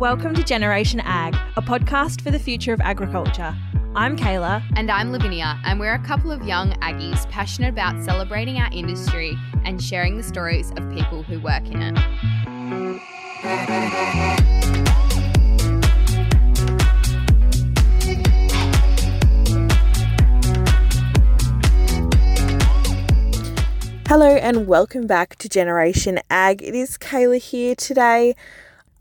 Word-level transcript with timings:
Welcome 0.00 0.34
to 0.36 0.42
Generation 0.42 1.00
Ag, 1.00 1.36
a 1.58 1.60
podcast 1.60 2.22
for 2.22 2.30
the 2.30 2.38
future 2.38 2.72
of 2.72 2.80
agriculture. 2.80 3.54
I'm 3.94 4.16
Kayla. 4.16 4.64
And 4.74 4.90
I'm 4.90 5.12
Lavinia, 5.12 5.60
and 5.66 5.78
we're 5.78 5.92
a 5.92 6.02
couple 6.02 6.32
of 6.32 6.42
young 6.42 6.72
Aggies 6.80 7.28
passionate 7.28 7.68
about 7.68 8.02
celebrating 8.02 8.56
our 8.56 8.70
industry 8.72 9.36
and 9.66 9.82
sharing 9.84 10.16
the 10.16 10.22
stories 10.22 10.70
of 10.70 10.90
people 10.94 11.22
who 11.22 11.38
work 11.40 11.66
in 11.66 11.82
it. 11.82 11.98
Hello 24.08 24.34
and 24.36 24.66
welcome 24.66 25.06
back 25.06 25.36
to 25.36 25.46
Generation 25.46 26.20
Ag. 26.30 26.62
It 26.62 26.74
is 26.74 26.96
Kayla 26.96 27.38
here 27.38 27.74
today. 27.74 28.34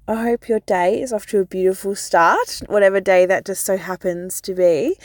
I 0.10 0.24
hope 0.24 0.50
your 0.50 0.62
day 0.62 1.00
is 1.00 1.14
off 1.14 1.28
to 1.28 1.38
a 1.38 1.46
beautiful 1.46 1.94
start, 1.94 2.64
whatever 2.66 3.00
day 3.00 3.28
that 3.28 3.46
just 3.46 3.64
so 3.64 3.78
happens 3.78 4.42
to 4.42 4.56
be. 4.56 4.98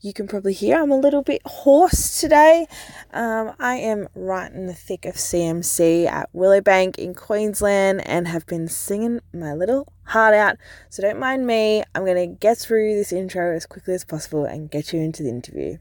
You 0.00 0.12
can 0.12 0.26
probably 0.26 0.54
hear 0.54 0.82
I'm 0.82 0.90
a 0.90 0.98
little 0.98 1.22
bit 1.22 1.40
hoarse 1.44 2.20
today. 2.20 2.66
Um, 3.12 3.52
I 3.60 3.76
am 3.76 4.08
right 4.16 4.50
in 4.50 4.66
the 4.66 4.74
thick 4.74 5.04
of 5.04 5.14
CMC 5.14 6.06
at 6.06 6.32
Willowbank 6.34 6.96
in 6.96 7.14
Queensland 7.14 8.04
and 8.04 8.26
have 8.26 8.44
been 8.46 8.66
singing 8.66 9.20
my 9.32 9.54
little 9.54 9.92
heart 10.06 10.34
out. 10.34 10.56
So 10.88 11.00
don't 11.00 11.20
mind 11.20 11.46
me. 11.46 11.84
I'm 11.94 12.04
going 12.04 12.16
to 12.16 12.34
get 12.34 12.58
through 12.58 12.96
this 12.96 13.12
intro 13.12 13.54
as 13.54 13.66
quickly 13.66 13.94
as 13.94 14.04
possible 14.04 14.46
and 14.46 14.68
get 14.68 14.92
you 14.92 14.98
into 14.98 15.22
the 15.22 15.28
interview 15.28 15.78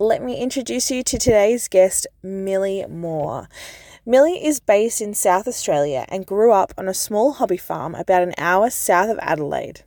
let 0.00 0.22
me 0.22 0.40
introduce 0.40 0.90
you 0.90 1.02
to 1.02 1.18
today's 1.18 1.68
guest, 1.68 2.06
Millie 2.22 2.86
Moore. 2.88 3.48
Millie 4.10 4.44
is 4.44 4.58
based 4.58 5.00
in 5.00 5.14
South 5.14 5.46
Australia 5.46 6.04
and 6.08 6.26
grew 6.26 6.50
up 6.50 6.74
on 6.76 6.88
a 6.88 6.92
small 6.92 7.34
hobby 7.34 7.56
farm 7.56 7.94
about 7.94 8.24
an 8.24 8.34
hour 8.36 8.68
south 8.68 9.08
of 9.08 9.20
Adelaide. 9.22 9.84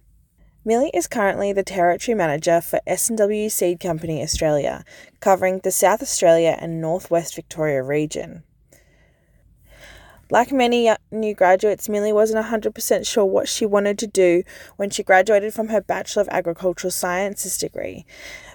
Millie 0.64 0.92
is 0.94 1.08
currently 1.08 1.52
the 1.52 1.62
territory 1.62 2.16
manager 2.16 2.62
for 2.62 2.80
S&W 2.88 3.50
Seed 3.50 3.82
Company 3.82 4.24
Australia, 4.24 4.86
covering 5.20 5.60
the 5.60 5.72
South 5.72 6.02
Australia 6.02 6.56
and 6.58 6.80
Northwest 6.80 7.36
Victoria 7.36 7.84
region. 7.84 8.44
Like 10.30 10.54
many 10.54 10.90
new 11.12 11.36
graduates, 11.36 11.90
Millie 11.90 12.14
wasn't 12.14 12.46
100% 12.46 13.06
sure 13.06 13.26
what 13.26 13.50
she 13.50 13.66
wanted 13.66 14.00
to 14.00 14.08
do 14.08 14.44
when 14.78 14.90
she 14.90 15.04
graduated 15.04 15.54
from 15.54 15.68
her 15.68 15.82
Bachelor 15.82 16.22
of 16.22 16.30
Agricultural 16.30 16.92
Sciences 16.92 17.58
degree, 17.58 18.06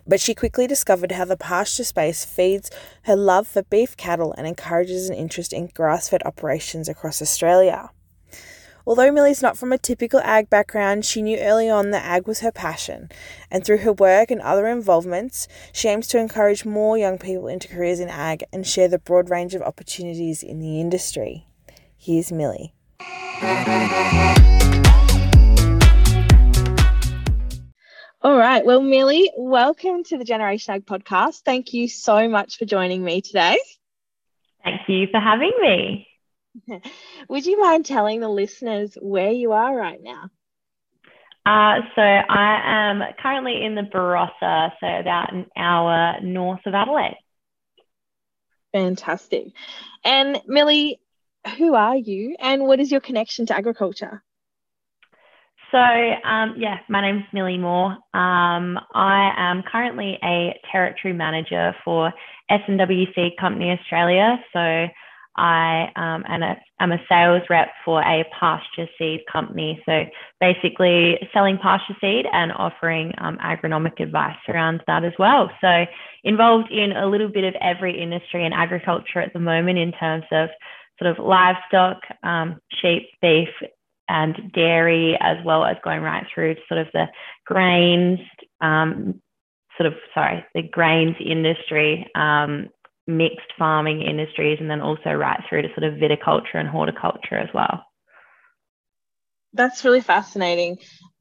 but 0.09 0.21
she 0.21 0.35
quickly 0.35 0.67
discovered 0.67 1.13
how 1.13 1.27
the 1.27 1.37
pasture 1.37 1.85
space 1.85 2.25
feeds 2.25 2.71
her 3.03 3.15
love 3.15 3.47
for 3.47 3.63
beef 3.63 3.97
cattle 3.97 4.35
and 4.39 4.47
encourages 4.47 5.09
an 5.09 5.15
interest 5.15 5.53
in 5.53 5.67
grass 5.75 6.09
fed 6.09 6.23
operations 6.25 6.89
across 6.89 7.21
Australia. 7.21 7.91
Although 8.87 9.13
Millie's 9.13 9.43
not 9.43 9.59
from 9.59 9.71
a 9.71 9.77
typical 9.77 10.21
ag 10.21 10.49
background, 10.49 11.05
she 11.05 11.21
knew 11.21 11.39
early 11.39 11.69
on 11.69 11.91
that 11.91 12.07
ag 12.07 12.27
was 12.27 12.41
her 12.41 12.51
passion, 12.51 13.11
and 13.51 13.63
through 13.63 13.79
her 13.79 13.93
work 13.93 14.31
and 14.31 14.41
other 14.41 14.67
involvements, 14.67 15.47
she 15.75 15.89
aims 15.89 16.07
to 16.07 16.19
encourage 16.19 16.65
more 16.65 16.97
young 16.97 17.19
people 17.19 17.49
into 17.49 17.69
careers 17.69 18.01
in 18.01 18.09
ag 18.09 18.45
and 18.51 18.67
share 18.67 18.89
the 18.89 18.99
broad 18.99 19.29
range 19.29 19.55
of 19.55 19.61
opportunities 19.61 20.43
in 20.43 20.59
the 20.59 20.81
industry. 20.81 21.47
Here's 21.99 22.33
Millie. 22.33 22.73
All 28.21 28.37
right. 28.37 28.67
Well, 28.67 28.83
Millie, 28.83 29.31
welcome 29.37 30.03
to 30.05 30.19
the 30.19 30.25
Generation 30.25 30.75
Ag 30.75 30.85
podcast. 30.85 31.43
Thank 31.45 31.73
you 31.73 31.87
so 31.87 32.29
much 32.29 32.59
for 32.59 32.65
joining 32.65 33.05
me 33.05 33.21
today. 33.21 33.57
Thank 34.65 34.81
you 34.89 35.07
for 35.13 35.21
having 35.21 35.53
me. 35.61 36.09
Would 37.29 37.47
you 37.47 37.61
mind 37.61 37.87
telling 37.87 38.19
the 38.19 38.29
listeners 38.29 38.99
where 39.01 39.31
you 39.31 39.53
are 39.53 39.73
right 39.77 40.01
now? 40.03 40.31
Uh, 41.47 41.83
so 41.95 42.03
I 42.03 42.89
am 42.91 43.03
currently 43.23 43.65
in 43.65 43.77
the 43.77 43.83
Barossa, 43.83 44.73
so 44.81 44.87
about 44.87 45.33
an 45.33 45.47
hour 45.57 46.21
north 46.21 46.67
of 46.67 46.75
Adelaide. 46.75 47.19
Fantastic. 48.73 49.53
And 50.05 50.43
Millie, 50.49 50.99
who 51.57 51.75
are 51.75 51.97
you 51.97 52.35
and 52.41 52.65
what 52.65 52.81
is 52.81 52.91
your 52.91 53.01
connection 53.01 53.47
to 53.47 53.57
agriculture? 53.57 54.25
So, 55.71 55.79
um, 55.79 56.55
yeah, 56.57 56.79
my 56.89 57.03
name's 57.03 57.25
Millie 57.33 57.59
Moore. 57.59 57.91
Um, 58.15 58.79
I 58.95 59.33
am 59.37 59.63
currently 59.71 60.19
a 60.23 60.59
territory 60.73 61.13
manager 61.13 61.75
for 61.85 62.13
Seed 62.51 63.33
Company 63.39 63.71
Australia. 63.71 64.39
So, 64.53 64.87
I 65.37 65.93
um, 65.95 66.25
am 66.81 66.91
a 66.91 66.99
sales 67.09 67.43
rep 67.49 67.69
for 67.85 68.01
a 68.03 68.25
pasture 68.39 68.89
seed 68.99 69.21
company. 69.31 69.81
So, 69.85 70.05
basically, 70.41 71.19
selling 71.35 71.59
pasture 71.59 71.97
seed 72.01 72.25
and 72.33 72.51
offering 72.53 73.13
um, 73.19 73.37
agronomic 73.39 74.01
advice 74.01 74.39
around 74.49 74.83
that 74.87 75.05
as 75.05 75.13
well. 75.19 75.51
So, 75.61 75.85
involved 76.25 76.73
in 76.73 76.93
a 76.93 77.07
little 77.07 77.29
bit 77.29 77.45
of 77.45 77.55
every 77.61 78.01
industry 78.01 78.47
in 78.47 78.55
agriculture 78.55 79.21
at 79.21 79.35
the 79.35 79.39
moment 79.39 79.79
in 79.79 79.93
terms 79.93 80.25
of 80.33 80.49
sort 80.99 81.11
of 81.11 81.25
livestock, 81.25 81.99
um, 82.23 82.59
sheep, 82.81 83.09
beef, 83.21 83.49
and 84.09 84.53
dairy, 84.53 85.17
as 85.21 85.37
well 85.45 85.65
as 85.65 85.77
going 85.85 86.03
right 86.03 86.27
through 86.33 86.55
to 86.55 86.61
sort 86.69 86.81
of 86.81 86.89
the 86.93 87.07
grains, 87.45 88.19
um, 88.61 89.21
sort 89.77 89.87
of, 89.87 89.95
sorry, 90.15 90.45
the 90.55 90.63
grains 90.63 91.17
industry, 91.21 92.11
um, 92.15 92.69
mixed 93.07 93.53
farming 93.59 94.03
industries, 94.03 94.59
and 94.61 94.71
then 94.71 94.81
also 94.81 95.11
right 95.11 95.41
through 95.49 95.63
to 95.63 95.69
sort 95.69 95.85
of 95.85 95.95
viticulture 95.95 96.55
and 96.55 96.69
horticulture 96.69 97.37
as 97.37 97.49
well. 97.55 97.85
That's 99.53 99.85
really 99.85 100.01
fascinating. 100.01 100.79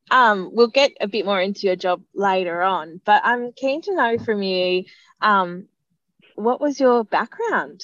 Um, 0.10 0.52
we'll 0.54 0.68
get 0.68 0.92
a 1.02 1.08
bit 1.08 1.26
more 1.26 1.42
into 1.42 1.62
your 1.62 1.76
job 1.76 2.02
later 2.14 2.62
on, 2.62 3.02
but 3.06 3.22
I'm 3.26 3.52
keen 3.52 3.82
to 3.84 3.96
know 3.96 4.18
from 4.18 4.42
you 4.42 4.86
um, 5.22 5.68
what 6.36 6.62
was 6.62 6.80
your 6.80 7.04
background? 7.04 7.84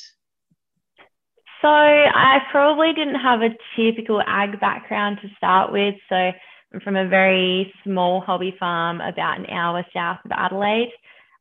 So 1.64 1.70
I 1.70 2.40
probably 2.52 2.92
didn't 2.92 3.22
have 3.22 3.40
a 3.40 3.56
typical 3.78 4.22
ag 4.28 4.60
background 4.60 5.20
to 5.22 5.30
start 5.38 5.72
with. 5.72 5.96
So 6.10 6.16
I'm 6.16 6.82
from 6.84 6.98
a 6.98 7.08
very 7.08 7.74
small 7.86 8.20
hobby 8.20 8.54
farm 8.60 9.00
about 9.00 9.40
an 9.40 9.46
hour 9.46 9.86
south 9.94 10.18
of 10.26 10.32
Adelaide. 10.34 10.92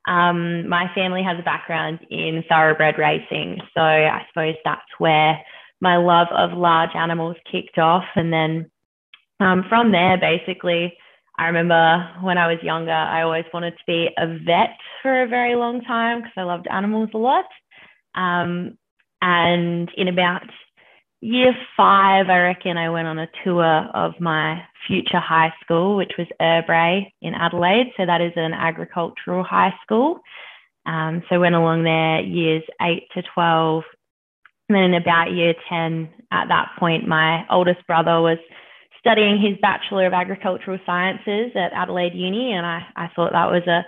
Um, 0.06 0.68
my 0.68 0.86
family 0.94 1.24
has 1.24 1.40
a 1.40 1.42
background 1.42 2.06
in 2.08 2.44
thoroughbred 2.48 2.98
racing. 2.98 3.58
So 3.74 3.80
I 3.80 4.24
suppose 4.28 4.54
that's 4.64 4.80
where 4.98 5.40
my 5.80 5.96
love 5.96 6.28
of 6.30 6.56
large 6.56 6.94
animals 6.94 7.36
kicked 7.50 7.78
off. 7.78 8.04
And 8.14 8.32
then 8.32 8.70
um, 9.40 9.64
from 9.68 9.90
there, 9.90 10.18
basically, 10.18 10.96
I 11.36 11.46
remember 11.46 12.08
when 12.20 12.38
I 12.38 12.46
was 12.46 12.62
younger, 12.62 12.92
I 12.92 13.22
always 13.22 13.46
wanted 13.52 13.72
to 13.72 13.84
be 13.88 14.08
a 14.16 14.38
vet 14.46 14.76
for 15.02 15.24
a 15.24 15.26
very 15.26 15.56
long 15.56 15.80
time 15.80 16.18
because 16.18 16.34
I 16.36 16.42
loved 16.42 16.68
animals 16.70 17.08
a 17.12 17.18
lot. 17.18 17.46
Um, 18.14 18.78
and 19.22 19.88
in 19.96 20.08
about 20.08 20.42
year 21.20 21.54
five, 21.76 22.28
I 22.28 22.38
reckon 22.40 22.76
I 22.76 22.90
went 22.90 23.06
on 23.06 23.20
a 23.20 23.28
tour 23.44 23.88
of 23.94 24.20
my 24.20 24.60
future 24.86 25.20
high 25.20 25.54
school, 25.62 25.96
which 25.96 26.12
was 26.18 26.26
Urrbrae 26.40 27.06
in 27.22 27.32
Adelaide. 27.32 27.92
So 27.96 28.04
that 28.04 28.20
is 28.20 28.32
an 28.34 28.52
agricultural 28.52 29.44
high 29.44 29.72
school. 29.84 30.18
Um, 30.84 31.22
so 31.30 31.38
went 31.38 31.54
along 31.54 31.84
there 31.84 32.20
years 32.20 32.64
eight 32.82 33.04
to 33.14 33.22
12. 33.34 33.84
And 34.68 34.76
then 34.76 34.82
in 34.82 34.94
about 34.94 35.30
year 35.30 35.54
10, 35.68 36.08
at 36.32 36.48
that 36.48 36.72
point, 36.78 37.06
my 37.06 37.46
oldest 37.48 37.86
brother 37.86 38.20
was 38.20 38.38
studying 38.98 39.40
his 39.40 39.56
Bachelor 39.62 40.06
of 40.06 40.12
Agricultural 40.12 40.80
Sciences 40.84 41.52
at 41.54 41.72
Adelaide 41.72 42.14
Uni. 42.14 42.52
And 42.52 42.66
I, 42.66 42.82
I 42.96 43.08
thought 43.14 43.32
that 43.32 43.50
was 43.50 43.66
a 43.68 43.84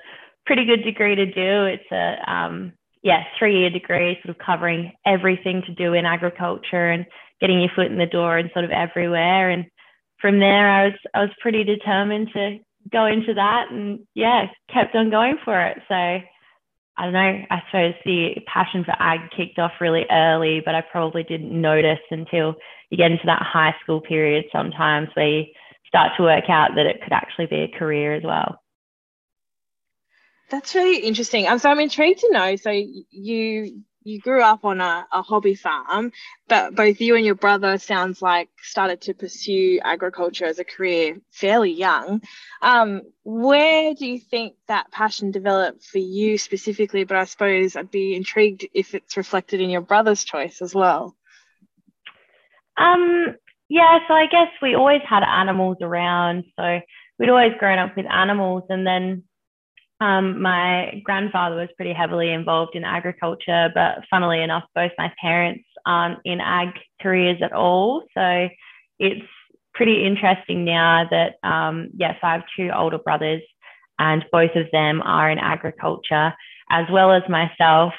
pretty 0.47 0.65
good 0.65 0.85
degree 0.85 1.17
to 1.17 1.27
do. 1.27 1.65
It's 1.65 1.91
a, 1.91 2.33
um, 2.33 2.73
yeah, 3.05 3.23
three 3.39 3.61
year 3.61 3.71
degree, 3.71 4.19
sort 4.25 4.35
of 4.35 4.45
covering 4.45 4.93
everything 5.07 5.63
to 5.67 5.75
do 5.75 5.93
in 5.93 6.07
agriculture 6.07 6.91
and 6.91 7.05
getting 7.41 7.61
your 7.61 7.69
foot 7.77 7.93
in 7.93 7.99
the 7.99 8.07
door 8.07 8.39
and 8.39 8.51
sort 8.53 8.65
of 8.65 8.71
everywhere. 8.71 9.51
And 9.51 9.67
from 10.21 10.41
there, 10.41 10.69
I 10.69 10.85
was 10.87 10.95
I 11.15 11.21
was 11.21 11.31
pretty 11.41 11.65
determined 11.65 12.31
to 12.33 12.59
go 12.91 13.05
into 13.05 13.35
that, 13.35 13.67
and 13.71 14.01
yeah, 14.15 14.47
kept 14.73 14.97
on 14.97 15.11
going 15.11 15.37
for 15.45 15.61
it. 15.61 15.79
So 15.87 15.95
I 15.95 16.25
don't 17.05 17.13
know. 17.13 17.45
I 17.51 17.63
suppose 17.67 17.95
the 18.07 18.37
passion 18.47 18.85
for 18.85 18.95
ag 18.99 19.21
kicked 19.37 19.59
off 19.59 19.73
really 19.83 20.07
early, 20.11 20.63
but 20.65 20.75
I 20.75 20.81
probably 20.81 21.25
didn't 21.25 21.61
notice 21.61 21.99
until 22.11 22.55
you 22.89 22.97
get 22.97 23.11
into 23.11 23.27
that 23.27 23.43
high 23.43 23.75
school 23.83 24.01
period 24.01 24.47
sometimes 24.51 25.09
where 25.13 25.29
you 25.29 25.45
start 25.87 26.13
to 26.17 26.23
work 26.23 26.49
out 26.49 26.71
that 26.77 26.87
it 26.87 27.03
could 27.03 27.13
actually 27.13 27.47
be 27.47 27.63
a 27.63 27.79
career 27.79 28.15
as 28.15 28.23
well. 28.23 28.64
That's 30.55 30.73
really 30.77 30.99
interesting. 30.99 31.49
Um, 31.49 31.59
so 31.59 31.69
I'm 31.69 31.81
intrigued 31.81 32.21
to 32.21 32.31
know. 32.31 32.55
So 32.55 32.71
you 32.71 33.83
you 34.05 34.21
grew 34.21 34.41
up 34.41 34.65
on 34.65 34.81
a, 34.81 35.05
a 35.13 35.21
hobby 35.21 35.57
farm, 35.57 36.13
but 36.47 36.77
both 36.77 37.01
you 37.01 37.17
and 37.17 37.27
your 37.27 37.35
brother 37.35 37.77
sounds 37.77 38.23
like 38.23 38.51
started 38.63 39.01
to 39.01 39.15
pursue 39.15 39.81
agriculture 39.83 40.45
as 40.45 40.61
a 40.61 40.65
career 40.65 41.19
fairly 41.33 41.73
young. 41.73 42.23
Um, 42.63 43.03
where 43.25 43.95
do 43.95 44.07
you 44.07 44.21
think 44.21 44.55
that 44.69 44.93
passion 44.93 45.33
developed 45.33 45.83
for 45.87 45.99
you 45.99 46.39
specifically? 46.39 47.03
But 47.03 47.17
I 47.17 47.25
suppose 47.25 47.75
I'd 47.75 47.91
be 47.91 48.15
intrigued 48.15 48.65
if 48.73 48.95
it's 48.95 49.17
reflected 49.17 49.61
in 49.61 49.71
your 49.71 49.81
brother's 49.81 50.23
choice 50.23 50.63
as 50.63 50.73
well. 50.73 51.17
Um, 52.77 53.35
Yeah, 53.69 53.99
so 54.07 54.15
I 54.15 54.27
guess 54.27 54.49
we 54.63 54.77
always 54.77 55.03
had 55.09 55.25
animals 55.25 55.79
around. 55.81 56.45
So 56.55 56.79
we'd 57.19 57.31
always 57.31 57.55
grown 57.59 57.81
up 57.81 57.97
with 57.97 58.07
animals. 58.07 58.63
And 58.69 58.87
then 58.87 59.25
um, 60.05 60.43
my 60.43 61.01
grandfather 61.03 61.57
was 61.57 61.71
pretty 61.77 61.95
heavily 61.95 62.31
involved 62.31 62.75
in 62.75 62.85
agriculture, 62.85 63.71
but 63.75 64.05
funnily 64.11 64.43
enough, 64.43 64.65
both 64.75 64.93
my 64.99 65.11
parents 65.19 65.65
aren't 65.87 66.19
in 66.27 66.41
ag 66.41 66.69
careers 67.01 67.41
at 67.43 67.53
all. 67.53 68.03
So 68.13 68.49
it's 68.99 69.27
pretty 69.73 70.05
interesting 70.07 70.65
now 70.65 71.09
that, 71.11 71.37
um, 71.49 71.89
yes, 71.97 72.17
I 72.23 72.33
have 72.33 72.43
two 72.55 72.69
older 72.75 72.99
brothers 72.99 73.43
and 73.99 74.25
both 74.31 74.55
of 74.57 74.67
them 74.73 75.01
are 75.03 75.31
in 75.31 75.39
agriculture 75.39 76.35
as 76.71 76.85
well 76.93 77.11
as 77.11 77.23
myself. 77.29 77.95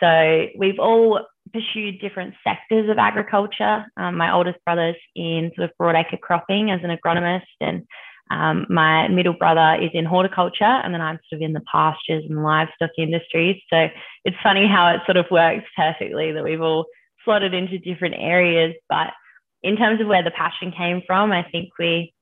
So 0.00 0.46
we've 0.58 0.80
all 0.80 1.20
pursued 1.52 2.00
different 2.00 2.34
sectors 2.42 2.90
of 2.90 2.98
agriculture. 2.98 3.86
Um, 3.96 4.16
my 4.16 4.32
oldest 4.32 4.58
brother's 4.64 4.96
in 5.14 5.52
sort 5.54 5.70
of 5.70 5.76
broadacre 5.80 6.20
cropping 6.20 6.70
as 6.70 6.80
an 6.82 6.96
agronomist, 6.96 7.42
and 7.60 7.86
um, 8.30 8.66
my 8.68 9.08
middle 9.08 9.34
brother 9.34 9.80
is 9.80 9.90
in 9.94 10.04
horticulture, 10.04 10.64
and 10.64 10.92
then 10.92 11.00
I'm 11.00 11.18
sort 11.28 11.40
of 11.40 11.46
in 11.46 11.52
the 11.52 11.62
pastures 11.70 12.24
and 12.28 12.42
livestock 12.42 12.90
industries. 12.98 13.60
So 13.70 13.88
it's 14.24 14.36
funny 14.42 14.66
how 14.66 14.88
it 14.88 15.00
sort 15.06 15.16
of 15.16 15.26
works 15.30 15.66
perfectly 15.76 16.32
that 16.32 16.42
we've 16.42 16.60
all 16.60 16.86
slotted 17.24 17.54
into 17.54 17.78
different 17.78 18.16
areas. 18.18 18.74
But 18.88 19.08
in 19.62 19.76
terms 19.76 20.00
of 20.00 20.08
where 20.08 20.24
the 20.24 20.32
passion 20.32 20.72
came 20.76 21.02
from, 21.06 21.30
I 21.30 21.44
think 21.50 21.70
we 21.78 22.12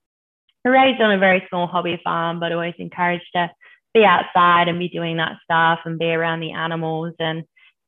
were 0.65 0.73
raised 0.73 1.01
on 1.01 1.13
a 1.13 1.19
very 1.19 1.45
small 1.49 1.67
hobby 1.67 2.01
farm, 2.05 2.39
but 2.39 2.53
always 2.53 2.75
encouraged 2.79 3.29
to 3.35 3.51
be 3.95 4.05
outside 4.05 4.69
and 4.69 4.79
be 4.79 4.89
doing 4.89 5.17
that 5.19 5.37
stuff 5.45 5.81
and 5.85 5.99
be 5.99 6.07
around 6.07 6.41
the 6.41 6.53
animals. 6.53 7.15
And 7.19 7.45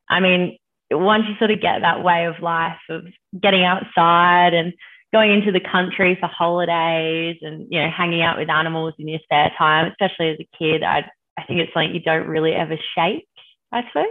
I 0.08 0.20
mean, 0.20 0.56
once 0.90 1.24
you 1.28 1.34
sort 1.38 1.50
of 1.50 1.60
get 1.60 1.80
that 1.80 2.02
way 2.02 2.26
of 2.26 2.40
life 2.40 2.78
of 2.88 3.04
getting 3.40 3.64
outside 3.64 4.54
and 4.54 4.72
going 5.16 5.32
into 5.32 5.50
the 5.50 5.60
country 5.60 6.14
for 6.20 6.26
holidays 6.26 7.38
and 7.40 7.66
you 7.70 7.80
know 7.80 7.88
hanging 7.90 8.22
out 8.22 8.36
with 8.36 8.50
animals 8.50 8.92
in 8.98 9.08
your 9.08 9.20
spare 9.24 9.50
time, 9.56 9.90
especially 9.90 10.28
as 10.28 10.38
a 10.38 10.48
kid, 10.58 10.82
I 10.82 11.10
I 11.38 11.44
think 11.44 11.60
it's 11.60 11.72
something 11.72 11.94
you 11.94 12.00
don't 12.00 12.28
really 12.28 12.52
ever 12.52 12.76
shake. 12.94 13.26
I 13.72 13.82
suppose. 13.88 14.04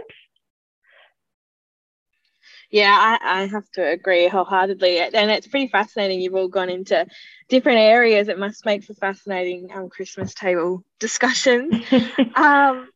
Yeah, 2.70 2.96
I, 3.22 3.42
I 3.42 3.46
have 3.46 3.70
to 3.74 3.86
agree 3.86 4.26
wholeheartedly. 4.26 4.98
And 4.98 5.30
it's 5.30 5.46
pretty 5.46 5.68
fascinating. 5.68 6.20
You've 6.20 6.34
all 6.34 6.48
gone 6.48 6.68
into 6.68 7.06
different 7.48 7.78
areas. 7.78 8.26
It 8.26 8.40
must 8.40 8.66
make 8.66 8.82
for 8.82 8.94
fascinating 8.94 9.70
um, 9.72 9.88
Christmas 9.88 10.34
table 10.34 10.82
discussions. 10.98 11.74
um, 12.34 12.88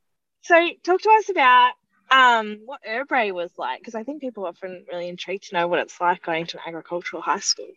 so, 0.43 0.69
talk 0.83 1.01
to 1.01 1.11
us 1.11 1.29
about 1.31 1.73
um, 2.11 2.63
what 2.65 2.81
Urrbrae 2.83 3.33
was 3.33 3.53
like, 3.57 3.79
because 3.79 3.95
I 3.95 4.03
think 4.03 4.21
people 4.21 4.45
are 4.45 4.49
often 4.49 4.85
really 4.91 5.09
intrigued 5.09 5.51
to 5.51 5.55
know 5.55 5.69
what 5.69 5.79
it's 5.79 6.01
like 6.01 6.23
going 6.23 6.47
to 6.47 6.57
an 6.57 6.65
agricultural 6.67 7.23
high 7.23 7.39
school. 7.39 7.69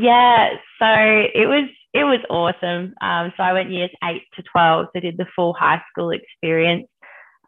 Yeah, 0.00 0.50
so 0.78 0.86
it 0.86 1.48
was 1.48 1.68
it 1.92 2.04
was 2.04 2.20
awesome. 2.30 2.94
Um, 3.00 3.32
so 3.36 3.42
I 3.42 3.52
went 3.52 3.70
years 3.72 3.90
eight 4.04 4.22
to 4.36 4.42
twelve, 4.44 4.86
so 4.94 5.00
did 5.00 5.16
the 5.16 5.26
full 5.34 5.54
high 5.54 5.82
school 5.90 6.10
experience, 6.10 6.86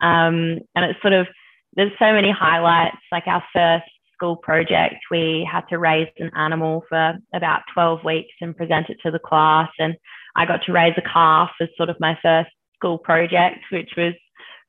um, 0.01 0.59
and 0.75 0.85
it's 0.85 1.01
sort 1.01 1.15
of 1.15 1.29
there's 1.77 1.93
so 2.01 2.13
many 2.13 2.33
highlights. 2.33 2.97
Like 3.13 3.29
our 3.29 3.45
first 3.55 3.85
school 4.15 4.37
project, 4.37 4.97
we 5.13 5.49
had 5.51 5.63
to 5.71 5.79
raise 5.79 6.09
an 6.19 6.31
animal 6.37 6.83
for 6.89 7.15
about 7.35 7.63
12 7.73 8.01
weeks 8.05 8.35
and 8.41 8.57
present 8.57 8.91
it 8.91 8.99
to 9.05 9.11
the 9.13 9.21
class. 9.21 9.71
And 9.79 9.95
I 10.37 10.45
got 10.45 10.63
to 10.67 10.73
raise 10.73 10.95
a 10.99 11.03
calf 11.03 11.51
as 11.61 11.69
sort 11.77 11.89
of 11.89 11.97
my 12.01 12.19
first 12.23 12.51
school 12.77 12.99
project, 12.99 13.61
which 13.73 13.91
was 13.97 14.15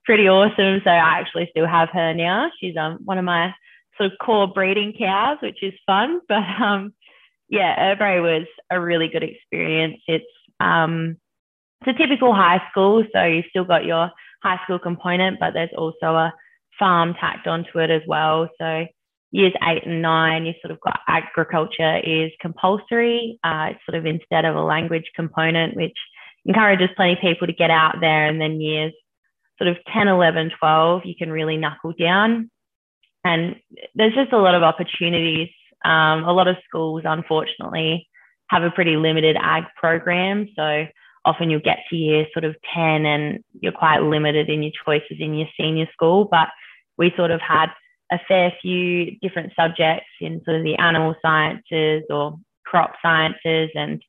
pretty 0.06 0.30
awesome. 0.30 0.82
So 0.84 0.92
I 0.92 1.20
actually 1.20 1.48
still 1.52 1.68
have 1.68 1.90
her 1.92 2.14
now. 2.14 2.50
She's 2.60 2.78
um, 2.78 3.00
one 3.04 3.18
of 3.18 3.26
my 3.26 3.54
sort 3.98 4.12
of 4.12 4.18
core 4.24 4.48
breeding 4.48 4.94
cows, 4.98 5.38
which 5.42 5.64
is 5.64 5.74
fun. 5.88 6.22
But 6.30 6.44
um, 6.64 6.94
yeah, 7.52 7.94
Urrbrae 7.94 8.22
was 8.22 8.48
a 8.72 8.80
really 8.80 9.10
good 9.10 9.24
experience. 9.24 10.02
It's 10.08 10.26
um, 10.60 11.18
it's 11.82 11.96
a 11.96 12.02
typical 12.02 12.34
high 12.34 12.62
school, 12.72 13.04
so 13.14 13.24
you've 13.24 13.46
still 13.50 13.66
got 13.66 13.86
your 13.86 14.10
high 14.42 14.60
school 14.64 14.80
component, 14.80 15.40
but 15.40 15.54
there's 15.54 15.70
also 15.78 16.16
a 16.16 16.34
farm 16.80 17.14
tacked 17.20 17.48
onto 17.48 17.80
it 17.80 17.90
as 17.90 18.02
well. 18.08 18.50
So 18.58 18.86
years 19.32 19.54
eight 19.68 19.86
and 19.86 20.02
nine, 20.02 20.46
you 20.46 20.54
sort 20.62 20.72
of 20.72 20.80
got 20.80 21.02
agriculture 21.08 22.00
is 22.00 22.32
compulsory. 22.40 23.38
Uh, 23.44 23.70
it's 23.72 23.80
sort 23.86 23.98
of 23.98 24.06
instead 24.06 24.46
of 24.46 24.56
a 24.56 24.62
language 24.62 25.12
component, 25.16 25.76
which 25.76 25.98
encourages 26.46 26.90
plenty 26.96 27.14
of 27.14 27.20
people 27.20 27.48
to 27.48 27.54
get 27.54 27.70
out 27.70 27.96
there. 28.00 28.28
And 28.28 28.40
then 28.40 28.62
years 28.62 28.94
sort 29.58 29.70
of 29.70 29.78
10, 29.94 30.08
11, 30.08 30.52
12, 30.58 31.02
you 31.06 31.16
can 31.18 31.32
really 31.32 31.58
knuckle 31.58 31.94
down. 32.00 32.50
And 33.24 33.58
there's 33.94 34.16
just 34.16 34.32
a 34.32 34.38
lot 34.38 34.56
of 34.56 34.64
opportunities. 34.64 35.50
Um, 35.84 36.24
a 36.24 36.34
lot 36.34 36.48
of 36.48 36.58
schools, 36.68 37.04
unfortunately, 37.06 38.08
have 38.48 38.64
a 38.64 38.72
pretty 38.72 38.98
limited 38.98 39.38
ag 39.40 39.64
program. 39.78 40.48
So 40.56 40.86
often 41.26 41.50
you'll 41.50 41.62
get 41.62 41.80
to 41.90 41.96
year 41.96 42.26
sort 42.34 42.44
of 42.44 42.56
10 42.74 43.06
and 43.06 43.44
you're 43.60 43.72
quite 43.72 44.02
limited 44.02 44.50
in 44.50 44.64
your 44.64 44.74
choices 44.86 45.18
in 45.20 45.36
your 45.36 45.48
senior 45.60 45.88
school. 45.94 46.26
But 46.26 46.50
we 46.98 47.14
sort 47.16 47.32
of 47.32 47.42
had 47.42 47.68
a 48.12 48.20
fair 48.28 48.54
few 48.62 49.18
different 49.22 49.54
subjects 49.58 50.10
in 50.20 50.44
sort 50.44 50.58
of 50.58 50.64
the 50.64 50.76
animal 50.76 51.16
sciences 51.22 52.04
or 52.10 52.38
crop 52.66 52.94
sciences. 53.02 53.70
And 53.74 54.02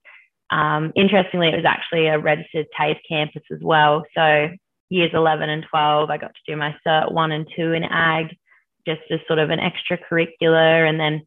um, 0.51 0.93
interestingly, 0.97 1.49
it 1.49 1.57
was 1.57 1.65
actually 1.65 2.09
a 2.09 2.19
registered 2.19 2.67
TAFE 2.79 2.99
campus 3.09 3.43
as 3.53 3.61
well. 3.63 4.05
So 4.15 4.49
years 4.91 5.11
11 5.15 5.49
and 5.49 5.65
12, 5.71 6.11
I 6.11 6.19
got 6.19 6.35
to 6.35 6.53
do 6.53 6.57
my 6.57 6.75
cert 6.87 7.13
one 7.13 7.33
and 7.33 7.47
two 7.57 7.73
in 7.73 7.85
ag 7.85 8.37
just 8.87 9.01
as 9.11 9.21
sort 9.27 9.39
of 9.39 9.51
an 9.51 9.61
extracurricular. 9.61 10.89
And 10.89 10.99
then 10.99 11.23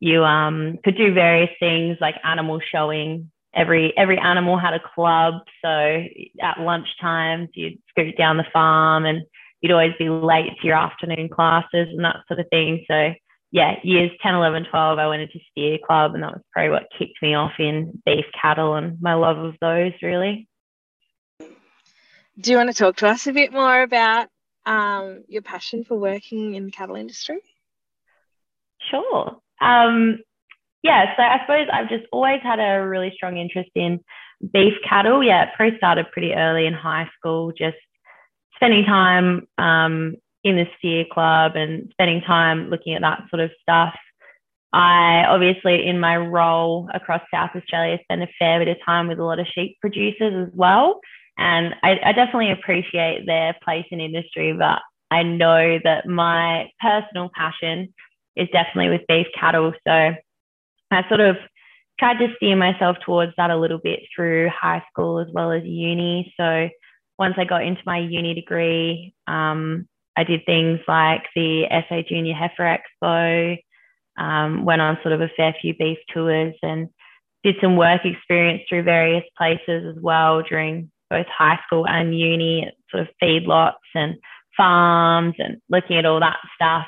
you 0.00 0.24
um, 0.24 0.78
could 0.82 0.96
do 0.96 1.12
various 1.12 1.50
things 1.60 1.98
like 2.00 2.16
animal 2.24 2.60
showing. 2.72 3.30
Every 3.54 3.92
every 3.96 4.18
animal 4.18 4.58
had 4.58 4.74
a 4.74 4.80
club, 4.94 5.34
so 5.62 6.04
at 6.42 6.60
lunch 6.60 6.86
times 7.00 7.48
you'd 7.54 7.78
scoot 7.90 8.16
down 8.16 8.36
the 8.36 8.44
farm 8.52 9.04
and 9.04 9.22
you'd 9.60 9.72
always 9.72 9.92
be 9.98 10.08
late 10.08 10.52
to 10.60 10.66
your 10.66 10.76
afternoon 10.76 11.28
classes 11.28 11.88
and 11.90 12.04
that 12.04 12.16
sort 12.28 12.40
of 12.40 12.46
thing. 12.50 12.84
So 12.88 13.12
yeah, 13.52 13.74
years 13.82 14.12
10, 14.22 14.34
11, 14.34 14.66
12, 14.70 14.98
I 14.98 15.08
went 15.08 15.22
into 15.22 15.40
steer 15.50 15.78
club 15.84 16.14
and 16.14 16.22
that 16.22 16.32
was 16.32 16.42
probably 16.52 16.70
what 16.70 16.86
kicked 16.96 17.20
me 17.20 17.34
off 17.34 17.52
in 17.58 18.00
beef 18.06 18.24
cattle 18.40 18.76
and 18.76 19.00
my 19.00 19.14
love 19.14 19.38
of 19.38 19.56
those 19.60 19.92
really. 20.02 20.48
Do 22.38 22.52
you 22.52 22.56
want 22.56 22.70
to 22.70 22.74
talk 22.74 22.96
to 22.96 23.08
us 23.08 23.26
a 23.26 23.32
bit 23.32 23.52
more 23.52 23.82
about 23.82 24.28
um, 24.64 25.24
your 25.28 25.42
passion 25.42 25.84
for 25.84 25.98
working 25.98 26.54
in 26.54 26.66
the 26.66 26.70
cattle 26.70 26.94
industry? 26.94 27.40
Sure. 28.90 29.40
Um, 29.60 30.18
yeah, 30.82 31.14
so 31.16 31.22
I 31.22 31.40
suppose 31.42 31.68
I've 31.72 31.88
just 31.88 32.04
always 32.12 32.40
had 32.42 32.58
a 32.58 32.86
really 32.86 33.12
strong 33.14 33.36
interest 33.36 33.70
in 33.74 34.00
beef 34.52 34.74
cattle. 34.88 35.22
Yeah, 35.22 35.44
it 35.44 35.50
probably 35.56 35.76
started 35.76 36.10
pretty 36.12 36.32
early 36.32 36.66
in 36.66 36.72
high 36.72 37.08
school, 37.18 37.52
just 37.56 37.76
spending 38.56 38.84
time 38.84 39.46
um, 39.58 40.16
in 40.42 40.56
the 40.56 40.66
steer 40.78 41.04
club 41.10 41.52
and 41.54 41.88
spending 41.92 42.22
time 42.22 42.70
looking 42.70 42.94
at 42.94 43.02
that 43.02 43.24
sort 43.28 43.40
of 43.40 43.50
stuff. 43.60 43.94
I 44.72 45.24
obviously, 45.28 45.86
in 45.86 45.98
my 45.98 46.16
role 46.16 46.88
across 46.94 47.22
South 47.32 47.50
Australia, 47.56 47.98
spend 48.04 48.22
a 48.22 48.28
fair 48.38 48.58
bit 48.60 48.68
of 48.68 48.76
time 48.86 49.08
with 49.08 49.18
a 49.18 49.24
lot 49.24 49.40
of 49.40 49.46
sheep 49.52 49.76
producers 49.80 50.48
as 50.48 50.54
well. 50.54 51.00
And 51.36 51.74
I, 51.82 51.98
I 52.04 52.12
definitely 52.12 52.52
appreciate 52.52 53.26
their 53.26 53.56
place 53.64 53.86
in 53.90 54.00
industry, 54.00 54.52
but 54.52 54.80
I 55.10 55.22
know 55.24 55.78
that 55.82 56.06
my 56.06 56.70
personal 56.80 57.30
passion 57.34 57.92
is 58.40 58.48
definitely 58.52 58.90
with 58.90 59.06
beef 59.06 59.26
cattle. 59.38 59.72
So 59.86 59.92
I 60.90 61.08
sort 61.08 61.20
of 61.20 61.36
tried 61.98 62.18
to 62.18 62.34
steer 62.36 62.56
myself 62.56 62.96
towards 63.04 63.32
that 63.36 63.50
a 63.50 63.56
little 63.56 63.78
bit 63.78 64.00
through 64.14 64.48
high 64.48 64.82
school 64.90 65.20
as 65.20 65.28
well 65.32 65.52
as 65.52 65.62
uni. 65.64 66.32
So 66.38 66.68
once 67.18 67.34
I 67.36 67.44
got 67.44 67.62
into 67.62 67.82
my 67.84 67.98
uni 67.98 68.34
degree, 68.34 69.14
um, 69.26 69.86
I 70.16 70.24
did 70.24 70.44
things 70.46 70.80
like 70.88 71.22
the 71.36 71.64
SA 71.88 72.02
Junior 72.08 72.34
Heifer 72.34 72.78
Expo, 73.04 73.58
um, 74.18 74.64
went 74.64 74.80
on 74.80 74.98
sort 75.02 75.14
of 75.14 75.20
a 75.20 75.30
fair 75.36 75.54
few 75.60 75.74
beef 75.78 75.98
tours 76.12 76.54
and 76.62 76.88
did 77.44 77.56
some 77.60 77.76
work 77.76 78.02
experience 78.04 78.62
through 78.68 78.82
various 78.82 79.24
places 79.36 79.96
as 79.96 80.02
well 80.02 80.42
during 80.42 80.90
both 81.08 81.26
high 81.26 81.58
school 81.66 81.86
and 81.86 82.18
uni, 82.18 82.70
sort 82.90 83.02
of 83.02 83.08
feedlots 83.22 83.74
and 83.94 84.16
farms 84.56 85.34
and 85.38 85.58
looking 85.68 85.96
at 85.96 86.06
all 86.06 86.20
that 86.20 86.38
stuff. 86.54 86.86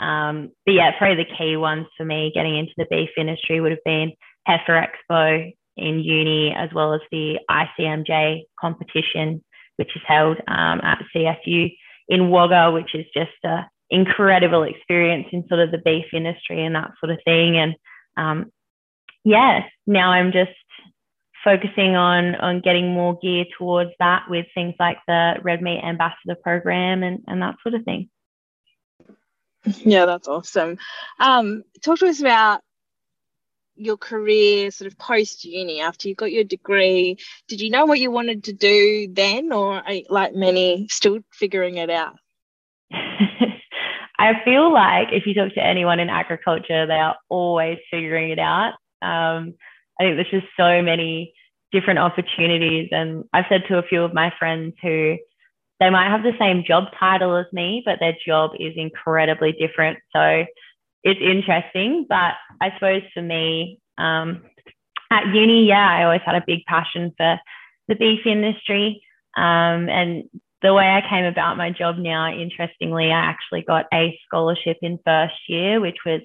Um, 0.00 0.50
but 0.64 0.72
yeah, 0.72 0.90
probably 0.98 1.24
the 1.24 1.36
key 1.36 1.56
ones 1.56 1.86
for 1.96 2.04
me 2.04 2.32
getting 2.34 2.56
into 2.56 2.72
the 2.76 2.86
beef 2.90 3.10
industry 3.16 3.60
would 3.60 3.72
have 3.72 3.84
been 3.84 4.12
Heifer 4.46 4.80
Expo 4.80 5.54
in 5.76 6.00
uni, 6.00 6.54
as 6.56 6.70
well 6.74 6.94
as 6.94 7.00
the 7.10 7.38
ICMJ 7.50 8.42
competition 8.58 9.42
which 9.80 9.96
is 9.96 10.02
held 10.06 10.36
um, 10.46 10.78
at 10.82 11.02
CSU 11.16 11.74
in 12.06 12.28
Wagga, 12.28 12.70
which 12.70 12.94
is 12.94 13.06
just 13.14 13.30
an 13.44 13.64
incredible 13.88 14.62
experience 14.62 15.26
in 15.32 15.48
sort 15.48 15.60
of 15.60 15.70
the 15.70 15.78
beef 15.78 16.04
industry 16.12 16.62
and 16.62 16.74
that 16.74 16.90
sort 17.00 17.10
of 17.10 17.18
thing. 17.24 17.56
And 17.56 17.74
um, 18.14 18.52
yeah, 19.24 19.60
now 19.86 20.10
I'm 20.10 20.32
just 20.32 20.50
focusing 21.42 21.96
on 21.96 22.34
on 22.34 22.60
getting 22.60 22.92
more 22.92 23.18
gear 23.22 23.46
towards 23.56 23.92
that 24.00 24.24
with 24.28 24.44
things 24.54 24.74
like 24.78 24.98
the 25.08 25.36
Red 25.42 25.62
Meat 25.62 25.80
Ambassador 25.82 26.36
program 26.42 27.02
and, 27.02 27.24
and 27.26 27.40
that 27.40 27.54
sort 27.62 27.74
of 27.74 27.82
thing. 27.84 28.10
Yeah, 29.64 30.06
that's 30.06 30.28
awesome. 30.28 30.78
Um, 31.18 31.64
talk 31.82 31.98
to 31.98 32.06
us 32.06 32.20
about 32.20 32.62
your 33.80 33.96
career 33.96 34.70
sort 34.70 34.92
of 34.92 34.98
post 34.98 35.44
uni 35.44 35.80
after 35.80 36.08
you 36.08 36.14
got 36.14 36.32
your 36.32 36.44
degree? 36.44 37.16
Did 37.48 37.60
you 37.60 37.70
know 37.70 37.86
what 37.86 37.98
you 37.98 38.10
wanted 38.10 38.44
to 38.44 38.52
do 38.52 39.08
then, 39.10 39.52
or 39.52 39.82
like 40.08 40.34
many, 40.34 40.86
still 40.90 41.20
figuring 41.32 41.78
it 41.78 41.90
out? 41.90 42.16
I 44.18 44.34
feel 44.44 44.72
like 44.72 45.08
if 45.12 45.26
you 45.26 45.34
talk 45.34 45.54
to 45.54 45.64
anyone 45.64 45.98
in 45.98 46.10
agriculture, 46.10 46.86
they 46.86 46.94
are 46.94 47.16
always 47.30 47.78
figuring 47.90 48.30
it 48.30 48.38
out. 48.38 48.74
Um, 49.00 49.54
I 49.98 50.04
think 50.04 50.16
there's 50.16 50.30
just 50.30 50.52
so 50.58 50.82
many 50.82 51.32
different 51.72 52.00
opportunities. 52.00 52.88
And 52.92 53.24
I've 53.32 53.46
said 53.48 53.62
to 53.68 53.78
a 53.78 53.82
few 53.82 54.02
of 54.02 54.12
my 54.12 54.30
friends 54.38 54.74
who 54.82 55.16
they 55.80 55.90
might 55.90 56.10
have 56.10 56.22
the 56.22 56.36
same 56.38 56.62
job 56.64 56.84
title 56.98 57.34
as 57.36 57.46
me, 57.52 57.82
but 57.84 57.98
their 57.98 58.16
job 58.24 58.50
is 58.60 58.74
incredibly 58.76 59.52
different. 59.52 59.98
So 60.14 60.44
it's 61.02 61.20
interesting. 61.20 62.06
But 62.08 62.34
I 62.60 62.72
suppose 62.74 63.02
for 63.14 63.22
me, 63.22 63.80
um, 63.96 64.42
at 65.10 65.26
uni, 65.34 65.66
yeah, 65.66 65.88
I 65.90 66.04
always 66.04 66.20
had 66.24 66.36
a 66.36 66.44
big 66.46 66.64
passion 66.66 67.12
for 67.16 67.40
the 67.88 67.94
beef 67.94 68.26
industry. 68.26 69.02
Um, 69.36 69.88
and 69.88 70.24
the 70.62 70.74
way 70.74 70.84
I 70.84 71.08
came 71.08 71.24
about 71.24 71.56
my 71.56 71.70
job 71.70 71.96
now, 71.96 72.30
interestingly, 72.30 73.06
I 73.06 73.18
actually 73.18 73.62
got 73.62 73.86
a 73.92 74.18
scholarship 74.26 74.76
in 74.82 74.98
first 75.04 75.34
year, 75.48 75.80
which 75.80 75.98
was 76.04 76.20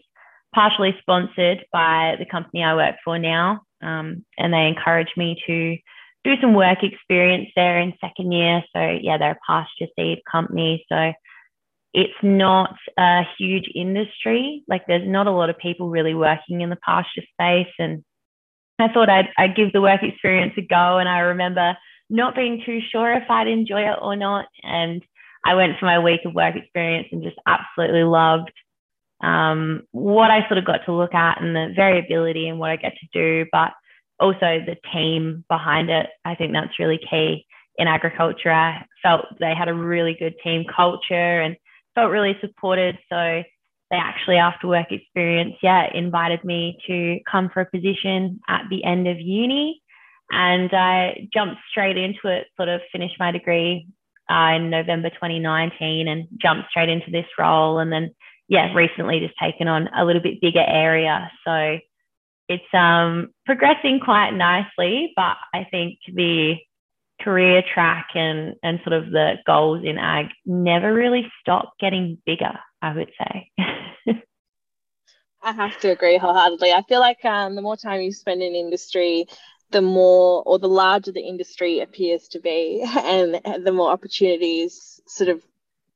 partially 0.53 0.95
sponsored 0.99 1.65
by 1.71 2.15
the 2.19 2.25
company 2.25 2.63
I 2.63 2.75
work 2.75 2.95
for 3.03 3.17
now. 3.17 3.61
Um, 3.81 4.25
and 4.37 4.53
they 4.53 4.67
encouraged 4.67 5.15
me 5.15 5.41
to 5.47 5.77
do 6.25 6.41
some 6.41 6.53
work 6.53 6.79
experience 6.83 7.49
there 7.55 7.79
in 7.79 7.93
second 8.01 8.33
year. 8.33 8.61
So, 8.75 8.97
yeah, 9.01 9.17
they're 9.17 9.31
a 9.31 9.47
pasture 9.47 9.87
seed 9.97 10.19
company. 10.29 10.85
So, 10.91 11.13
it's 11.93 12.21
not 12.21 12.75
a 12.99 13.21
huge 13.37 13.69
industry. 13.73 14.63
Like, 14.67 14.85
there's 14.85 15.07
not 15.07 15.27
a 15.27 15.31
lot 15.31 15.49
of 15.49 15.57
people 15.57 15.89
really 15.89 16.13
working 16.13 16.59
in 16.59 16.69
the 16.69 16.75
pasture 16.75 17.21
space. 17.31 17.73
And 17.79 18.03
I 18.79 18.89
thought 18.89 19.09
I'd, 19.09 19.29
I'd 19.37 19.55
give 19.55 19.71
the 19.71 19.81
work 19.81 20.03
experience 20.03 20.53
a 20.57 20.61
go. 20.61 20.97
And 20.97 21.07
I 21.07 21.19
remember 21.19 21.77
not 22.09 22.35
being 22.35 22.61
too 22.65 22.79
sure 22.91 23.13
if 23.13 23.23
I'd 23.29 23.47
enjoy 23.47 23.83
it 23.83 23.97
or 24.01 24.17
not. 24.17 24.47
And 24.61 25.01
I 25.45 25.53
went 25.53 25.79
for 25.79 25.85
my 25.85 25.99
week 25.99 26.21
of 26.25 26.33
work 26.33 26.57
experience 26.57 27.07
and 27.13 27.23
just 27.23 27.37
absolutely 27.47 28.03
loved 28.03 28.51
um, 29.23 29.83
what 29.91 30.31
I 30.31 30.47
sort 30.47 30.57
of 30.57 30.65
got 30.65 30.85
to 30.85 30.93
look 30.93 31.13
at 31.13 31.41
and 31.41 31.55
the 31.55 31.71
variability 31.75 32.49
and 32.49 32.59
what 32.59 32.71
I 32.71 32.75
get 32.75 32.93
to 32.99 33.07
do, 33.13 33.47
but 33.51 33.71
also 34.19 34.59
the 34.65 34.77
team 34.93 35.43
behind 35.49 35.89
it. 35.89 36.07
I 36.23 36.35
think 36.35 36.53
that's 36.53 36.79
really 36.79 36.99
key 37.09 37.45
in 37.77 37.87
agriculture. 37.87 38.51
I 38.51 38.85
felt 39.01 39.25
they 39.39 39.53
had 39.57 39.67
a 39.67 39.73
really 39.73 40.15
good 40.17 40.35
team 40.43 40.65
culture 40.73 41.41
and 41.41 41.55
felt 41.93 42.11
really 42.11 42.37
supported. 42.41 42.97
So 43.09 43.43
they 43.91 43.97
actually, 43.97 44.37
after 44.37 44.67
work 44.67 44.91
experience, 44.91 45.55
yeah, 45.61 45.87
invited 45.93 46.43
me 46.43 46.77
to 46.87 47.19
come 47.29 47.49
for 47.53 47.61
a 47.61 47.69
position 47.69 48.39
at 48.47 48.63
the 48.69 48.83
end 48.83 49.07
of 49.07 49.19
uni. 49.19 49.81
And 50.31 50.73
I 50.73 51.27
jumped 51.33 51.61
straight 51.69 51.97
into 51.97 52.27
it, 52.27 52.47
sort 52.57 52.69
of 52.69 52.81
finished 52.91 53.15
my 53.19 53.31
degree 53.31 53.87
uh, 54.29 54.53
in 54.55 54.69
November 54.69 55.09
2019 55.09 56.07
and 56.07 56.27
jumped 56.41 56.69
straight 56.71 56.89
into 56.89 57.11
this 57.11 57.27
role. 57.37 57.77
And 57.77 57.91
then, 57.91 58.15
yeah, 58.47 58.73
recently 58.73 59.19
just 59.19 59.37
taken 59.39 59.67
on 59.67 59.87
a 59.95 60.03
little 60.03 60.21
bit 60.21 60.41
bigger 60.41 60.65
area. 60.65 61.29
So 61.45 61.77
it's 62.47 62.73
um, 62.73 63.29
progressing 63.45 63.99
quite 64.03 64.31
nicely, 64.31 65.13
but 65.15 65.37
I 65.53 65.65
think 65.69 65.99
the 66.13 66.55
career 67.21 67.63
track 67.73 68.07
and, 68.13 68.55
and 68.61 68.79
sort 68.83 68.93
of 68.93 69.11
the 69.11 69.35
goals 69.45 69.83
in 69.83 69.97
ag 69.97 70.27
never 70.45 70.93
really 70.93 71.31
stop 71.41 71.73
getting 71.79 72.17
bigger, 72.25 72.59
I 72.81 72.93
would 72.93 73.11
say. 73.17 73.49
I 75.43 75.51
have 75.51 75.79
to 75.81 75.91
agree 75.91 76.17
wholeheartedly. 76.17 76.71
I 76.71 76.81
feel 76.83 76.99
like 76.99 77.23
um, 77.23 77.55
the 77.55 77.61
more 77.61 77.77
time 77.77 78.01
you 78.01 78.11
spend 78.11 78.41
in 78.41 78.55
industry, 78.55 79.27
the 79.71 79.81
more 79.81 80.41
or 80.45 80.57
the 80.57 80.67
larger 80.67 81.11
the 81.11 81.21
industry 81.21 81.81
appears 81.81 82.27
to 82.29 82.39
be, 82.39 82.83
and 82.97 83.39
the 83.63 83.71
more 83.71 83.91
opportunities 83.91 84.99
sort 85.07 85.29
of, 85.29 85.43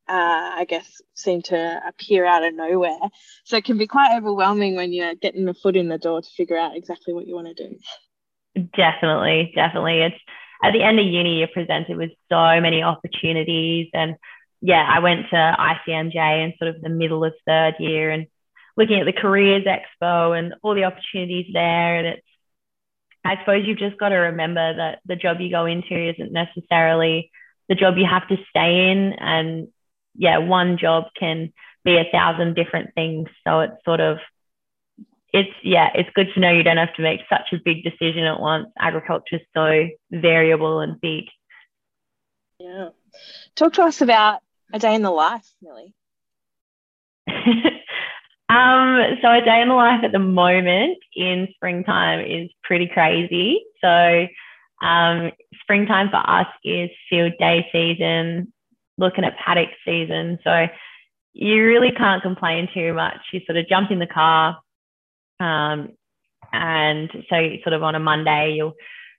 uh, 0.09 0.51
I 0.57 0.65
guess, 0.67 1.01
seem 1.13 1.41
to 1.43 1.81
appear 1.87 2.25
out 2.25 2.43
of 2.43 2.55
nowhere. 2.55 2.99
So 3.45 3.57
it 3.57 3.65
can 3.65 3.77
be 3.77 3.87
quite 3.87 4.17
overwhelming 4.17 4.75
when 4.75 4.91
you're 4.91 5.15
getting 5.15 5.47
a 5.47 5.53
foot 5.53 5.75
in 5.75 5.87
the 5.87 5.97
door 5.97 6.21
to 6.21 6.29
figure 6.35 6.57
out 6.57 6.75
exactly 6.75 7.13
what 7.13 7.27
you 7.27 7.35
want 7.35 7.55
to 7.55 7.69
do. 7.69 8.69
Definitely, 8.75 9.51
definitely. 9.55 10.01
It's 10.01 10.15
at 10.63 10.73
the 10.73 10.83
end 10.83 10.99
of 10.99 11.05
uni, 11.05 11.39
you're 11.39 11.47
presented 11.47 11.95
with 11.95 12.11
so 12.29 12.59
many 12.59 12.81
opportunities. 12.81 13.89
And 13.93 14.15
yeah, 14.61 14.85
I 14.89 14.99
went 14.99 15.27
to 15.29 15.35
ICMJ 15.35 16.43
in 16.43 16.53
sort 16.57 16.75
of 16.75 16.81
the 16.81 16.89
middle 16.89 17.23
of 17.23 17.33
third 17.45 17.75
year 17.79 18.09
and 18.09 18.25
looking 18.75 18.99
at 18.99 19.05
the 19.05 19.13
Careers 19.13 19.65
Expo 19.65 20.37
and 20.37 20.55
all 20.63 20.73
the 20.73 20.85
opportunities 20.85 21.51
there. 21.53 21.97
And 21.97 22.07
it's 22.07 22.27
I 23.23 23.37
suppose 23.39 23.65
you've 23.67 23.77
just 23.77 23.97
got 23.97 24.09
to 24.09 24.15
remember 24.15 24.75
that 24.77 24.99
the 25.05 25.15
job 25.15 25.39
you 25.39 25.49
go 25.49 25.65
into 25.65 25.93
isn't 25.93 26.31
necessarily 26.31 27.31
the 27.67 27.75
job 27.75 27.97
you 27.97 28.05
have 28.05 28.27
to 28.29 28.37
stay 28.49 28.89
in. 28.89 29.13
And 29.13 29.67
yeah, 30.19 30.38
one 30.38 30.77
job 30.77 31.05
can 31.19 31.51
be 31.83 31.97
a 31.97 32.05
thousand 32.11 32.55
different 32.55 32.93
things. 32.93 33.27
So 33.47 33.61
it's 33.61 33.83
sort 33.85 34.01
of, 34.01 34.17
it's, 35.33 35.49
yeah, 35.63 35.89
it's 35.95 36.09
good 36.13 36.27
to 36.33 36.39
know 36.39 36.51
you 36.51 36.63
don't 36.63 36.77
have 36.77 36.93
to 36.95 37.01
make 37.01 37.21
such 37.29 37.53
a 37.53 37.57
big 37.63 37.83
decision 37.83 38.25
at 38.25 38.39
once. 38.39 38.67
Agriculture 38.77 39.38
is 39.38 39.41
so 39.55 39.88
variable 40.11 40.81
and 40.81 40.99
big. 40.99 41.23
Yeah. 42.59 42.89
Talk 43.55 43.73
to 43.73 43.83
us 43.83 44.01
about 44.01 44.41
a 44.73 44.79
day 44.79 44.93
in 44.93 45.01
the 45.01 45.09
life, 45.09 45.49
Millie. 45.61 45.95
Um, 48.49 49.19
so 49.21 49.31
a 49.31 49.41
day 49.41 49.61
in 49.61 49.69
the 49.69 49.75
life 49.75 50.03
at 50.03 50.11
the 50.11 50.17
moment 50.17 50.97
in 51.15 51.47
springtime 51.53 52.25
is 52.25 52.49
pretty 52.63 52.88
crazy. 52.88 53.63
So 53.79 54.25
um, 54.81 55.31
springtime 55.61 56.09
for 56.09 56.17
us 56.27 56.47
is 56.63 56.89
field 57.09 57.33
day 57.39 57.67
season, 57.71 58.51
looking 58.99 59.23
at 59.23 59.37
paddock 59.43 59.69
season. 59.85 60.37
So 60.43 60.67
you 61.33 61.63
really 61.63 61.91
can't 61.91 62.21
complain 62.21 62.67
too 62.73 62.93
much. 62.93 63.17
You 63.31 63.41
sort 63.45 63.57
of 63.57 63.67
jump 63.67 63.91
in 63.91 63.99
the 63.99 64.07
car, 64.07 64.57
um, 65.39 65.89
and 66.51 67.09
so 67.29 67.35
sort 67.63 67.73
of 67.73 67.83
on 67.83 67.95
a 67.95 67.99
Monday 67.99 68.53
you'll 68.55 68.73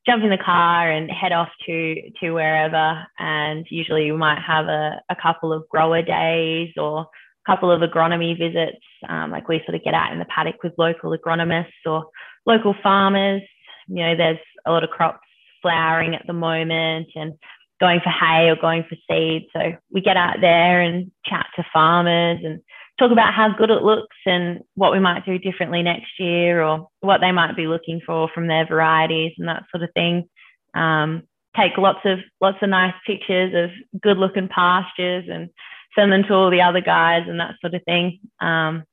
jump 0.06 0.24
in 0.24 0.30
the 0.30 0.38
car 0.38 0.90
and 0.90 1.10
head 1.10 1.32
off 1.32 1.48
to 1.66 1.96
to 2.20 2.32
wherever. 2.32 3.06
And 3.18 3.66
usually 3.70 4.06
you 4.06 4.16
might 4.16 4.40
have 4.46 4.66
a, 4.66 5.00
a 5.10 5.16
couple 5.20 5.52
of 5.52 5.68
grower 5.68 6.02
days 6.02 6.72
or 6.76 7.00
a 7.02 7.06
couple 7.50 7.70
of 7.70 7.80
agronomy 7.80 8.36
visits. 8.38 8.84
Um, 9.08 9.30
like 9.30 9.48
we 9.48 9.62
sort 9.64 9.76
of 9.76 9.84
get 9.84 9.94
out 9.94 10.12
in 10.12 10.18
the 10.18 10.26
paddock 10.26 10.62
with 10.62 10.72
local 10.78 11.16
agronomists 11.16 11.86
or 11.86 12.06
local 12.46 12.74
farmers. 12.82 13.42
You 13.88 14.04
know, 14.04 14.16
there's 14.16 14.38
a 14.66 14.70
lot 14.70 14.84
of 14.84 14.90
crops 14.90 15.20
flowering 15.62 16.14
at 16.14 16.26
the 16.26 16.32
moment 16.32 17.08
and 17.14 17.34
going 17.80 18.00
for 18.00 18.10
hay 18.10 18.48
or 18.48 18.56
going 18.56 18.84
for 18.88 18.96
seed. 19.08 19.46
So 19.54 19.72
we 19.90 20.00
get 20.00 20.16
out 20.16 20.36
there 20.40 20.80
and 20.80 21.10
chat 21.24 21.46
to 21.56 21.64
farmers 21.72 22.40
and 22.44 22.60
talk 22.98 23.10
about 23.10 23.32
how 23.32 23.48
good 23.56 23.70
it 23.70 23.82
looks 23.82 24.16
and 24.26 24.60
what 24.74 24.92
we 24.92 25.00
might 25.00 25.24
do 25.24 25.38
differently 25.38 25.82
next 25.82 26.18
year 26.18 26.62
or 26.62 26.88
what 27.00 27.20
they 27.20 27.32
might 27.32 27.56
be 27.56 27.66
looking 27.66 28.00
for 28.04 28.28
from 28.34 28.46
their 28.46 28.66
varieties 28.66 29.32
and 29.38 29.48
that 29.48 29.64
sort 29.70 29.82
of 29.82 29.90
thing. 29.94 30.28
Um, 30.74 31.22
take 31.56 31.78
lots 31.78 32.00
of 32.04 32.18
lots 32.40 32.58
of 32.62 32.68
nice 32.68 32.94
pictures 33.06 33.52
of 33.54 34.00
good 34.00 34.18
looking 34.18 34.48
pastures 34.48 35.24
and 35.28 35.48
send 35.96 36.12
them 36.12 36.22
to 36.24 36.34
all 36.34 36.50
the 36.50 36.62
other 36.62 36.80
guys 36.80 37.24
and 37.26 37.40
that 37.40 37.54
sort 37.60 37.74
of 37.74 37.82
thing. 37.84 38.20
Um, 38.40 38.84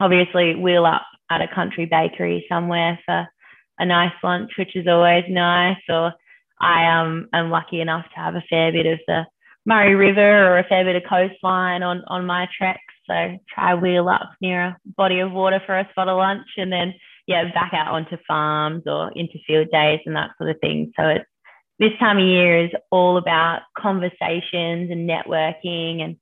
obviously, 0.00 0.54
wheel 0.54 0.86
up 0.86 1.04
at 1.30 1.42
a 1.42 1.52
country 1.52 1.86
bakery 1.86 2.46
somewhere 2.48 2.98
for 3.04 3.26
a 3.78 3.84
nice 3.84 4.12
lunch, 4.22 4.52
which 4.56 4.76
is 4.76 4.86
always 4.86 5.24
nice. 5.28 5.82
Or 5.88 6.14
I 6.62 7.00
um, 7.00 7.28
am 7.32 7.50
lucky 7.50 7.80
enough 7.80 8.04
to 8.14 8.20
have 8.20 8.36
a 8.36 8.44
fair 8.48 8.70
bit 8.72 8.86
of 8.86 9.00
the 9.06 9.24
Murray 9.66 9.94
River 9.94 10.46
or 10.46 10.58
a 10.58 10.64
fair 10.64 10.84
bit 10.84 10.96
of 10.96 11.02
coastline 11.08 11.82
on, 11.82 12.02
on 12.06 12.24
my 12.24 12.48
treks. 12.56 12.80
So 13.08 13.38
try 13.52 13.74
wheel 13.74 14.08
up 14.08 14.30
near 14.40 14.60
a 14.62 14.76
body 14.96 15.18
of 15.18 15.32
water 15.32 15.60
for 15.66 15.76
a 15.76 15.88
spot 15.90 16.08
of 16.08 16.16
lunch 16.16 16.46
and 16.56 16.72
then, 16.72 16.94
yeah, 17.26 17.52
back 17.52 17.72
out 17.74 17.88
onto 17.88 18.16
farms 18.26 18.84
or 18.86 19.10
into 19.16 19.38
field 19.46 19.68
days 19.72 20.00
and 20.06 20.14
that 20.14 20.30
sort 20.38 20.50
of 20.50 20.60
thing. 20.60 20.92
So 20.96 21.08
it's 21.08 21.24
this 21.78 21.98
time 21.98 22.18
of 22.18 22.24
year 22.24 22.64
is 22.64 22.70
all 22.90 23.16
about 23.16 23.62
conversations 23.76 24.90
and 24.90 25.08
networking 25.08 26.00
and 26.00 26.16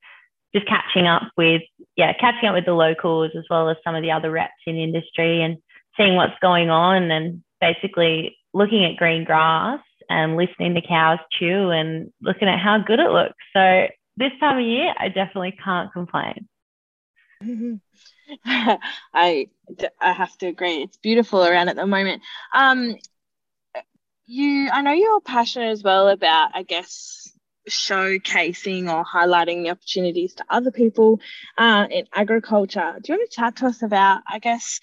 just 0.54 0.66
catching 0.66 1.06
up 1.06 1.22
with 1.36 1.62
yeah 1.96 2.12
catching 2.18 2.48
up 2.48 2.54
with 2.54 2.64
the 2.64 2.72
locals 2.72 3.30
as 3.36 3.44
well 3.50 3.68
as 3.68 3.76
some 3.84 3.94
of 3.94 4.02
the 4.02 4.10
other 4.10 4.30
reps 4.30 4.52
in 4.66 4.76
industry 4.76 5.42
and 5.42 5.58
seeing 5.96 6.16
what's 6.16 6.38
going 6.40 6.70
on 6.70 7.10
and 7.10 7.42
basically 7.60 8.36
looking 8.54 8.84
at 8.84 8.96
green 8.96 9.22
grass 9.24 9.80
and 10.10 10.36
listening 10.36 10.74
to 10.74 10.82
cows 10.86 11.18
chew 11.38 11.70
and 11.70 12.12
looking 12.20 12.48
at 12.48 12.58
how 12.58 12.78
good 12.78 13.00
it 13.00 13.10
looks 13.10 13.34
so 13.54 13.86
this 14.16 14.32
time 14.38 14.58
of 14.58 14.64
year 14.64 14.92
i 14.98 15.08
definitely 15.08 15.56
can't 15.64 15.92
complain 15.92 16.46
I 18.44 19.48
I 19.98 20.12
have 20.12 20.36
to 20.38 20.46
agree. 20.46 20.82
It's 20.82 20.98
beautiful 20.98 21.42
around 21.42 21.70
at 21.70 21.76
the 21.76 21.86
moment. 21.86 22.22
Um, 22.54 22.96
you 24.30 24.68
i 24.72 24.80
know 24.80 24.92
you're 24.92 25.20
passionate 25.20 25.70
as 25.70 25.82
well 25.82 26.08
about 26.08 26.50
i 26.54 26.62
guess 26.62 27.32
showcasing 27.68 28.84
or 28.88 29.04
highlighting 29.04 29.64
the 29.64 29.70
opportunities 29.70 30.34
to 30.34 30.44
other 30.48 30.70
people 30.70 31.20
uh, 31.58 31.86
in 31.90 32.06
agriculture 32.14 32.94
do 33.02 33.12
you 33.12 33.18
want 33.18 33.28
to 33.28 33.36
chat 33.36 33.56
to 33.56 33.66
us 33.66 33.82
about 33.82 34.20
i 34.28 34.38
guess 34.38 34.80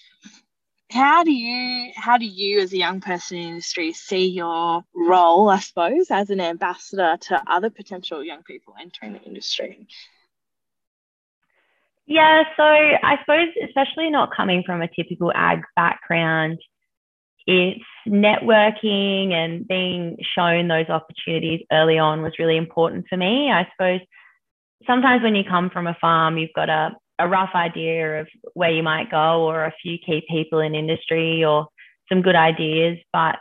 how 0.89 1.23
do 1.23 1.31
you 1.31 1.91
how 1.95 2.17
do 2.17 2.25
you 2.25 2.59
as 2.59 2.71
a 2.71 2.77
young 2.77 3.01
person 3.01 3.37
in 3.37 3.43
the 3.43 3.49
industry 3.49 3.91
see 3.91 4.27
your 4.27 4.83
role 4.95 5.49
i 5.49 5.59
suppose 5.59 6.09
as 6.09 6.29
an 6.29 6.39
ambassador 6.39 7.17
to 7.19 7.41
other 7.47 7.69
potential 7.69 8.23
young 8.23 8.43
people 8.43 8.73
entering 8.79 9.13
the 9.13 9.21
industry? 9.23 9.87
Yeah 12.05 12.43
so 12.55 12.63
i 12.63 13.17
suppose 13.19 13.49
especially 13.65 14.09
not 14.09 14.35
coming 14.35 14.63
from 14.65 14.81
a 14.81 14.87
typical 14.87 15.31
ag 15.35 15.61
background 15.75 16.59
it's 17.45 17.83
networking 18.07 19.33
and 19.33 19.67
being 19.67 20.17
shown 20.35 20.67
those 20.67 20.87
opportunities 20.87 21.65
early 21.71 21.97
on 21.97 22.21
was 22.21 22.39
really 22.39 22.55
important 22.55 23.07
for 23.09 23.17
me 23.17 23.51
i 23.51 23.67
suppose 23.73 23.99
sometimes 24.85 25.21
when 25.21 25.35
you 25.35 25.43
come 25.43 25.69
from 25.69 25.85
a 25.85 25.97
farm 25.99 26.37
you've 26.37 26.53
got 26.55 26.69
a 26.69 26.95
a 27.19 27.27
rough 27.27 27.51
idea 27.55 28.21
of 28.21 28.27
where 28.53 28.71
you 28.71 28.83
might 28.83 29.09
go 29.09 29.43
or 29.47 29.65
a 29.65 29.73
few 29.81 29.97
key 29.97 30.23
people 30.29 30.59
in 30.59 30.75
industry 30.75 31.43
or 31.43 31.67
some 32.09 32.21
good 32.21 32.35
ideas 32.35 32.97
but 33.11 33.37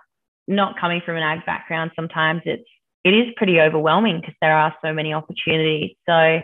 not 0.49 0.79
coming 0.79 1.03
from 1.05 1.17
an 1.17 1.23
ag 1.23 1.45
background 1.45 1.91
sometimes 1.95 2.43
it's 2.45 2.69
it 3.07 3.15
is 3.15 3.33
pretty 3.37 3.61
overwhelming 3.61 4.21
because 4.21 4.35
there 4.43 4.57
are 4.59 4.75
so 4.85 4.93
many 4.93 5.15
opportunities. 5.15 5.93
So 6.09 6.41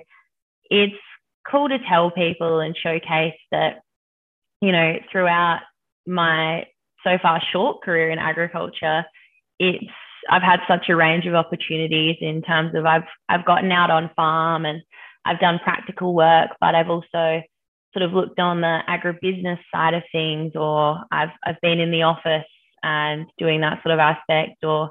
it's 0.70 0.94
cool 1.50 1.68
to 1.68 1.78
tell 1.88 2.12
people 2.12 2.60
and 2.60 2.76
showcase 2.76 3.34
that 3.50 3.80
you 4.60 4.70
know 4.70 4.94
throughout 5.10 5.62
my 6.06 6.66
so 7.02 7.18
far 7.20 7.42
short 7.52 7.82
career 7.82 8.10
in 8.10 8.20
agriculture 8.20 9.04
it's 9.58 9.90
I've 10.30 10.42
had 10.42 10.60
such 10.68 10.88
a 10.88 10.94
range 10.94 11.26
of 11.26 11.34
opportunities 11.34 12.16
in 12.20 12.42
terms 12.42 12.76
of 12.76 12.86
I've 12.86 13.08
I've 13.28 13.44
gotten 13.44 13.72
out 13.72 13.90
on 13.90 14.10
farm 14.14 14.64
and 14.64 14.82
I've 15.24 15.40
done 15.40 15.60
practical 15.62 16.14
work, 16.14 16.50
but 16.60 16.74
I've 16.74 16.90
also 16.90 17.42
sort 17.92 18.02
of 18.02 18.12
looked 18.12 18.40
on 18.40 18.60
the 18.60 18.80
agribusiness 18.88 19.58
side 19.74 19.94
of 19.94 20.02
things, 20.10 20.52
or 20.54 20.98
I've 21.10 21.30
I've 21.44 21.60
been 21.60 21.80
in 21.80 21.90
the 21.90 22.02
office 22.02 22.46
and 22.82 23.26
doing 23.38 23.60
that 23.60 23.82
sort 23.82 23.92
of 23.92 24.00
aspect, 24.00 24.64
or 24.64 24.90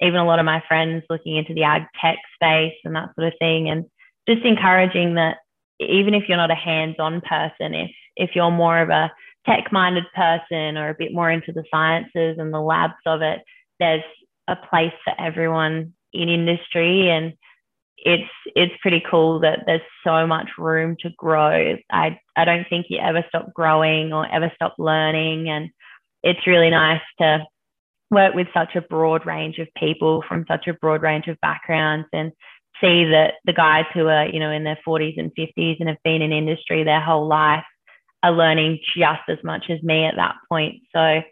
even 0.00 0.16
a 0.20 0.26
lot 0.26 0.38
of 0.38 0.44
my 0.44 0.62
friends 0.66 1.04
looking 1.08 1.36
into 1.36 1.54
the 1.54 1.64
ag 1.64 1.82
tech 2.00 2.18
space 2.34 2.74
and 2.84 2.94
that 2.96 3.10
sort 3.14 3.28
of 3.28 3.34
thing, 3.38 3.68
and 3.70 3.84
just 4.28 4.44
encouraging 4.44 5.14
that 5.14 5.38
even 5.78 6.14
if 6.14 6.24
you're 6.28 6.36
not 6.36 6.50
a 6.50 6.54
hands-on 6.54 7.20
person, 7.22 7.74
if 7.74 7.90
if 8.16 8.30
you're 8.34 8.50
more 8.50 8.80
of 8.80 8.90
a 8.90 9.10
tech-minded 9.46 10.04
person 10.14 10.76
or 10.76 10.90
a 10.90 10.96
bit 10.98 11.14
more 11.14 11.30
into 11.30 11.52
the 11.52 11.64
sciences 11.70 12.36
and 12.38 12.52
the 12.52 12.60
labs 12.60 12.92
of 13.06 13.22
it, 13.22 13.40
there's 13.78 14.02
a 14.48 14.56
place 14.56 14.92
for 15.04 15.14
everyone 15.18 15.94
in 16.12 16.28
industry. 16.28 17.08
And 17.08 17.32
it's 18.04 18.30
it's 18.56 18.74
pretty 18.80 19.02
cool 19.10 19.40
that 19.40 19.60
there's 19.66 19.80
so 20.04 20.26
much 20.26 20.48
room 20.58 20.96
to 21.00 21.10
grow. 21.16 21.76
I 21.90 22.18
I 22.36 22.44
don't 22.44 22.66
think 22.68 22.86
you 22.88 22.98
ever 22.98 23.24
stop 23.28 23.52
growing 23.54 24.12
or 24.12 24.26
ever 24.26 24.50
stop 24.54 24.74
learning, 24.78 25.48
and 25.48 25.70
it's 26.22 26.46
really 26.46 26.70
nice 26.70 27.02
to 27.20 27.44
work 28.10 28.34
with 28.34 28.48
such 28.52 28.74
a 28.74 28.80
broad 28.82 29.26
range 29.26 29.58
of 29.58 29.68
people 29.76 30.24
from 30.28 30.44
such 30.48 30.66
a 30.66 30.74
broad 30.74 31.02
range 31.02 31.28
of 31.28 31.40
backgrounds 31.40 32.08
and 32.12 32.32
see 32.80 33.04
that 33.04 33.34
the 33.44 33.52
guys 33.52 33.84
who 33.92 34.06
are 34.08 34.26
you 34.26 34.40
know 34.40 34.50
in 34.50 34.64
their 34.64 34.78
40s 34.86 35.18
and 35.18 35.30
50s 35.38 35.76
and 35.80 35.88
have 35.88 36.02
been 36.02 36.22
in 36.22 36.32
industry 36.32 36.82
their 36.82 37.00
whole 37.00 37.26
life 37.26 37.64
are 38.22 38.32
learning 38.32 38.78
just 38.96 39.22
as 39.28 39.38
much 39.42 39.66
as 39.70 39.82
me 39.82 40.04
at 40.04 40.16
that 40.16 40.36
point. 40.48 40.76
So 40.94 41.22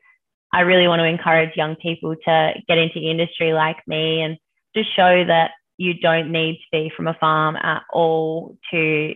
I 0.52 0.60
really 0.60 0.88
want 0.88 1.00
to 1.00 1.04
encourage 1.04 1.56
young 1.56 1.76
people 1.76 2.14
to 2.24 2.52
get 2.66 2.78
into 2.78 2.98
industry 2.98 3.52
like 3.52 3.76
me 3.86 4.22
and 4.22 4.38
just 4.74 4.94
show 4.96 5.24
that 5.26 5.50
you 5.78 5.94
don't 5.94 6.30
need 6.30 6.56
to 6.56 6.66
be 6.70 6.92
from 6.94 7.06
a 7.06 7.14
farm 7.14 7.56
at 7.56 7.82
all 7.92 8.56
to 8.72 9.14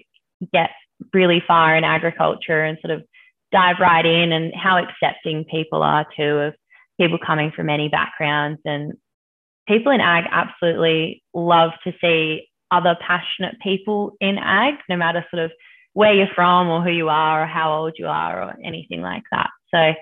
get 0.52 0.70
really 1.12 1.42
far 1.46 1.76
in 1.76 1.84
agriculture 1.84 2.62
and 2.62 2.78
sort 2.80 2.96
of 2.96 3.04
dive 3.50 3.76
right 3.80 4.06
in 4.06 4.32
and 4.32 4.54
how 4.54 4.78
accepting 4.78 5.44
people 5.44 5.82
are 5.82 6.06
too 6.16 6.38
of 6.38 6.54
people 6.98 7.18
coming 7.24 7.52
from 7.54 7.68
any 7.68 7.88
backgrounds. 7.88 8.60
And 8.64 8.94
people 9.68 9.92
in 9.92 10.00
ag 10.00 10.24
absolutely 10.30 11.22
love 11.34 11.72
to 11.84 11.92
see 12.00 12.48
other 12.70 12.96
passionate 13.06 13.56
people 13.60 14.12
in 14.20 14.38
ag 14.38 14.74
no 14.88 14.96
matter 14.96 15.24
sort 15.30 15.44
of 15.44 15.52
where 15.92 16.14
you're 16.14 16.34
from 16.34 16.68
or 16.68 16.82
who 16.82 16.90
you 16.90 17.10
are 17.10 17.42
or 17.42 17.46
how 17.46 17.74
old 17.74 17.92
you 17.98 18.06
are 18.06 18.42
or 18.42 18.54
anything 18.64 19.02
like 19.02 19.24
that. 19.30 19.50
So 19.74 19.92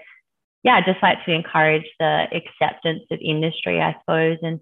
yeah 0.63 0.75
i 0.75 0.81
just 0.81 1.03
like 1.03 1.25
to 1.25 1.33
encourage 1.33 1.87
the 1.99 2.27
acceptance 2.33 3.03
of 3.11 3.19
industry 3.23 3.81
i 3.81 3.97
suppose 4.01 4.39
and 4.43 4.61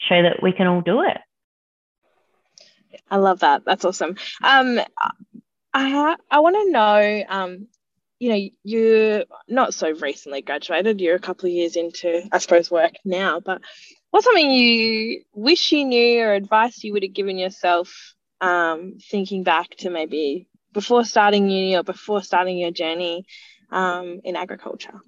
show 0.00 0.22
that 0.22 0.42
we 0.42 0.52
can 0.52 0.66
all 0.66 0.80
do 0.80 1.02
it. 1.02 1.18
I 3.10 3.16
love 3.16 3.40
that. 3.40 3.64
That's 3.64 3.84
awesome. 3.84 4.16
Um, 4.42 4.80
I 5.74 6.16
I 6.30 6.40
want 6.40 6.56
to 6.56 6.70
know, 6.70 7.24
um, 7.28 7.68
you 8.18 8.30
know, 8.30 8.48
you're 8.64 9.24
not 9.48 9.74
so 9.74 9.90
recently 9.90 10.42
graduated. 10.42 11.00
You're 11.00 11.16
a 11.16 11.20
couple 11.20 11.46
of 11.46 11.52
years 11.52 11.76
into, 11.76 12.22
I 12.32 12.38
suppose, 12.38 12.70
work 12.70 12.92
now. 13.04 13.40
But 13.40 13.60
what's 14.10 14.24
something 14.24 14.50
you 14.50 15.22
wish 15.32 15.72
you 15.72 15.84
knew 15.84 16.22
or 16.22 16.34
advice 16.34 16.82
you 16.82 16.92
would 16.92 17.02
have 17.02 17.12
given 17.12 17.38
yourself, 17.38 18.14
um, 18.40 18.94
thinking 19.10 19.42
back 19.42 19.70
to 19.78 19.90
maybe 19.90 20.48
before 20.72 21.04
starting 21.04 21.48
uni 21.48 21.76
or 21.76 21.82
before 21.82 22.22
starting 22.22 22.58
your 22.58 22.70
journey 22.70 23.24
um, 23.70 24.20
in 24.24 24.36
agriculture? 24.36 25.00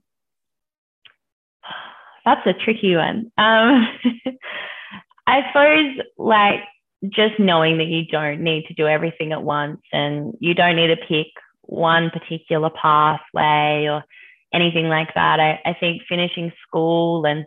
That's 2.25 2.47
a 2.47 2.53
tricky 2.53 2.97
one. 2.97 3.33
Um, 3.39 3.89
I 5.27 5.43
suppose 5.49 6.07
like 6.19 6.61
just 7.09 7.39
knowing 7.39 7.79
that 7.79 7.87
you 7.87 8.05
don't 8.07 8.41
need 8.43 8.67
to 8.67 8.75
do 8.75 8.87
everything 8.87 9.33
at 9.33 9.43
once 9.43 9.81
and 9.93 10.35
you 10.41 10.55
don't 10.55 10.77
need 10.77 10.89
to 10.89 10.97
pick 10.97 11.29
one 11.63 12.11
particular 12.11 12.71
pathway 12.71 13.87
or 13.89 14.05
anything 14.53 14.89
like 14.89 15.15
that. 15.15 15.41
I, 15.41 15.61
I 15.65 15.75
think 15.79 16.03
finishing 16.09 16.53
school 16.67 17.25
and 17.25 17.47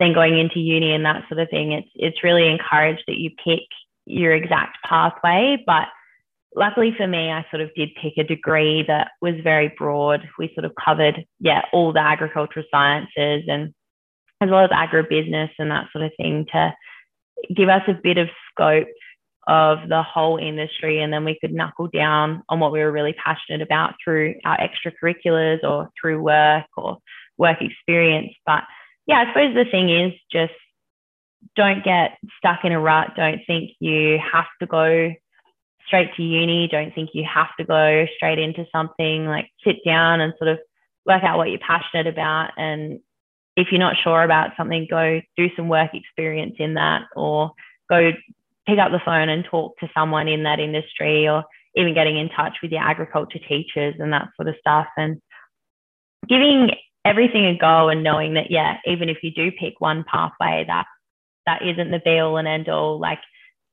then 0.00 0.14
going 0.14 0.38
into 0.38 0.60
uni 0.60 0.94
and 0.94 1.04
that 1.04 1.24
sort 1.28 1.40
of 1.40 1.50
thing, 1.50 1.72
it's 1.72 1.88
it's 1.94 2.24
really 2.24 2.48
encouraged 2.48 3.02
that 3.06 3.18
you 3.18 3.30
pick 3.44 3.66
your 4.06 4.32
exact 4.32 4.78
pathway. 4.84 5.62
But 5.66 5.88
luckily 6.56 6.94
for 6.96 7.06
me, 7.06 7.30
I 7.30 7.44
sort 7.50 7.62
of 7.62 7.70
did 7.74 7.90
pick 8.00 8.14
a 8.16 8.24
degree 8.24 8.84
that 8.88 9.12
was 9.20 9.34
very 9.42 9.72
broad. 9.76 10.28
We 10.38 10.50
sort 10.54 10.64
of 10.64 10.72
covered, 10.82 11.24
yeah, 11.40 11.62
all 11.72 11.92
the 11.92 12.00
agricultural 12.00 12.64
sciences 12.70 13.44
and 13.48 13.74
as 14.40 14.50
well 14.50 14.64
as 14.64 14.70
agribusiness 14.70 15.50
and 15.58 15.70
that 15.70 15.88
sort 15.92 16.04
of 16.04 16.12
thing 16.16 16.46
to 16.52 16.72
give 17.54 17.68
us 17.68 17.82
a 17.88 17.94
bit 17.94 18.18
of 18.18 18.28
scope 18.50 18.88
of 19.46 19.88
the 19.88 20.02
whole 20.02 20.36
industry 20.36 21.00
and 21.00 21.12
then 21.12 21.24
we 21.24 21.38
could 21.40 21.52
knuckle 21.52 21.88
down 21.88 22.42
on 22.50 22.60
what 22.60 22.70
we 22.70 22.80
were 22.80 22.92
really 22.92 23.14
passionate 23.14 23.62
about 23.62 23.94
through 24.02 24.34
our 24.44 24.58
extracurriculars 24.58 25.64
or 25.64 25.88
through 25.98 26.20
work 26.22 26.66
or 26.76 26.98
work 27.38 27.58
experience. 27.62 28.32
But 28.44 28.64
yeah 29.06 29.24
i 29.26 29.28
suppose 29.28 29.54
the 29.54 29.64
thing 29.70 29.88
is 29.88 30.12
just 30.30 30.52
don't 31.56 31.84
get 31.84 32.18
stuck 32.38 32.64
in 32.64 32.72
a 32.72 32.80
rut. 32.80 33.12
Don't 33.16 33.40
think 33.46 33.70
you 33.80 34.18
have 34.32 34.46
to 34.60 34.66
go 34.66 35.12
straight 35.86 36.14
to 36.16 36.22
uni. 36.22 36.68
Don't 36.68 36.94
think 36.94 37.10
you 37.14 37.24
have 37.32 37.48
to 37.58 37.64
go 37.64 38.06
straight 38.16 38.38
into 38.38 38.66
something. 38.72 39.26
Like 39.26 39.50
sit 39.64 39.76
down 39.84 40.20
and 40.20 40.34
sort 40.38 40.48
of 40.48 40.58
work 41.06 41.22
out 41.24 41.38
what 41.38 41.48
you're 41.50 41.58
passionate 41.58 42.06
about 42.06 42.50
and 42.56 43.00
if 43.58 43.68
you're 43.72 43.80
not 43.80 43.96
sure 44.02 44.22
about 44.22 44.50
something, 44.56 44.86
go 44.88 45.20
do 45.36 45.48
some 45.56 45.68
work 45.68 45.90
experience 45.92 46.54
in 46.60 46.74
that 46.74 47.02
or 47.16 47.50
go 47.90 48.12
pick 48.68 48.78
up 48.78 48.92
the 48.92 49.00
phone 49.04 49.28
and 49.28 49.44
talk 49.44 49.76
to 49.78 49.90
someone 49.92 50.28
in 50.28 50.44
that 50.44 50.60
industry 50.60 51.26
or 51.26 51.42
even 51.74 51.92
getting 51.92 52.16
in 52.16 52.28
touch 52.28 52.58
with 52.62 52.70
your 52.70 52.82
agriculture 52.82 53.40
teachers 53.48 53.96
and 53.98 54.12
that 54.12 54.28
sort 54.36 54.48
of 54.48 54.54
stuff. 54.60 54.86
And 54.96 55.20
giving 56.28 56.70
everything 57.04 57.46
a 57.46 57.58
go 57.58 57.88
and 57.88 58.02
knowing 58.02 58.34
that 58.34 58.50
yeah 58.50 58.76
even 58.84 59.08
if 59.08 59.18
you 59.22 59.30
do 59.30 59.50
pick 59.50 59.74
one 59.78 60.04
pathway 60.10 60.64
that 60.66 60.84
that 61.46 61.62
isn't 61.62 61.90
the 61.90 62.00
be 62.04 62.18
all 62.18 62.36
and 62.36 62.46
end 62.46 62.68
all 62.68 63.00
like 63.00 63.20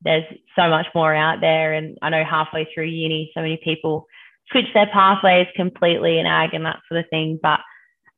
there's 0.01 0.23
so 0.55 0.69
much 0.69 0.85
more 0.93 1.13
out 1.13 1.41
there. 1.41 1.73
And 1.73 1.97
i 2.01 2.09
know 2.09 2.23
halfway 2.23 2.67
through 2.73 2.85
uni 2.85 3.31
so 3.33 3.41
many 3.41 3.59
people 3.63 4.07
switch 4.51 4.67
their 4.73 4.87
pathways 4.87 5.47
completely 5.55 6.19
in 6.19 6.25
ag 6.25 6.53
and 6.53 6.65
that 6.65 6.79
sort 6.87 7.03
of 7.03 7.09
thing. 7.09 7.39
But 7.41 7.59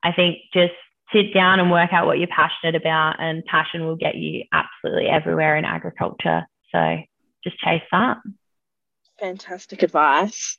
i 0.03 0.13
think 0.13 0.37
just 0.53 0.73
sit 1.13 1.33
down 1.33 1.59
and 1.59 1.71
work 1.71 1.93
out 1.93 2.05
what 2.05 2.17
you're 2.17 2.27
passionate 2.27 2.75
about, 2.75 3.15
and 3.19 3.45
passion 3.45 3.85
will 3.85 3.95
get 3.95 4.15
you 4.15 4.43
absolutely 4.51 5.07
everywhere 5.07 5.57
in 5.57 5.65
agriculture. 5.65 6.45
So 6.71 6.97
just 7.43 7.59
chase 7.59 7.81
that. 7.91 8.17
Fantastic 9.19 9.83
advice. 9.83 10.57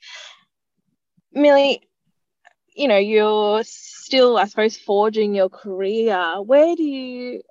Millie, 1.33 1.83
you 2.75 2.89
know, 2.89 2.97
you're 2.97 3.63
still, 3.65 4.39
I 4.39 4.47
suppose, 4.47 4.77
forging 4.77 5.35
your 5.35 5.49
career. 5.49 6.41
Where 6.43 6.75
do 6.75 6.83
you 6.83 7.43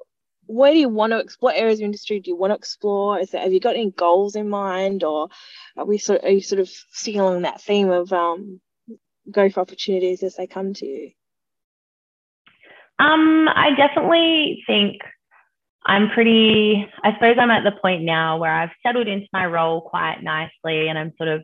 where 0.47 0.71
do 0.71 0.79
you 0.79 0.89
want 0.89 1.11
to 1.11 1.19
explore? 1.19 1.51
What 1.51 1.59
areas 1.59 1.79
of 1.79 1.85
industry 1.85 2.19
do 2.21 2.31
you 2.31 2.37
want 2.37 2.51
to 2.51 2.55
explore? 2.55 3.19
Is 3.19 3.31
there, 3.31 3.41
have 3.41 3.51
you 3.51 3.59
got 3.59 3.75
any 3.75 3.91
goals 3.91 4.35
in 4.35 4.49
mind, 4.49 5.03
or 5.03 5.27
are 5.75 5.85
we 5.85 5.97
sort? 5.97 6.19
Of, 6.19 6.25
are 6.25 6.31
you 6.31 6.41
sort 6.41 6.61
of 6.61 6.69
sticking 6.69 7.21
along 7.21 7.41
that 7.41 7.61
theme 7.61 7.89
of 7.89 8.11
um, 8.13 8.61
go 9.29 9.49
for 9.49 9.59
opportunities 9.59 10.23
as 10.23 10.35
they 10.35 10.47
come 10.47 10.73
to 10.75 10.85
you? 10.85 11.11
Um, 12.99 13.47
I 13.47 13.71
definitely 13.75 14.63
think 14.65 14.97
I'm 15.85 16.09
pretty, 16.09 16.85
I 17.03 17.13
suppose 17.13 17.37
I'm 17.39 17.51
at 17.51 17.63
the 17.63 17.79
point 17.79 18.03
now 18.03 18.37
where 18.37 18.51
I've 18.51 18.71
settled 18.85 19.07
into 19.07 19.27
my 19.31 19.45
role 19.45 19.81
quite 19.81 20.21
nicely 20.21 20.87
and 20.87 20.97
I'm 20.97 21.13
sort 21.17 21.29
of, 21.29 21.43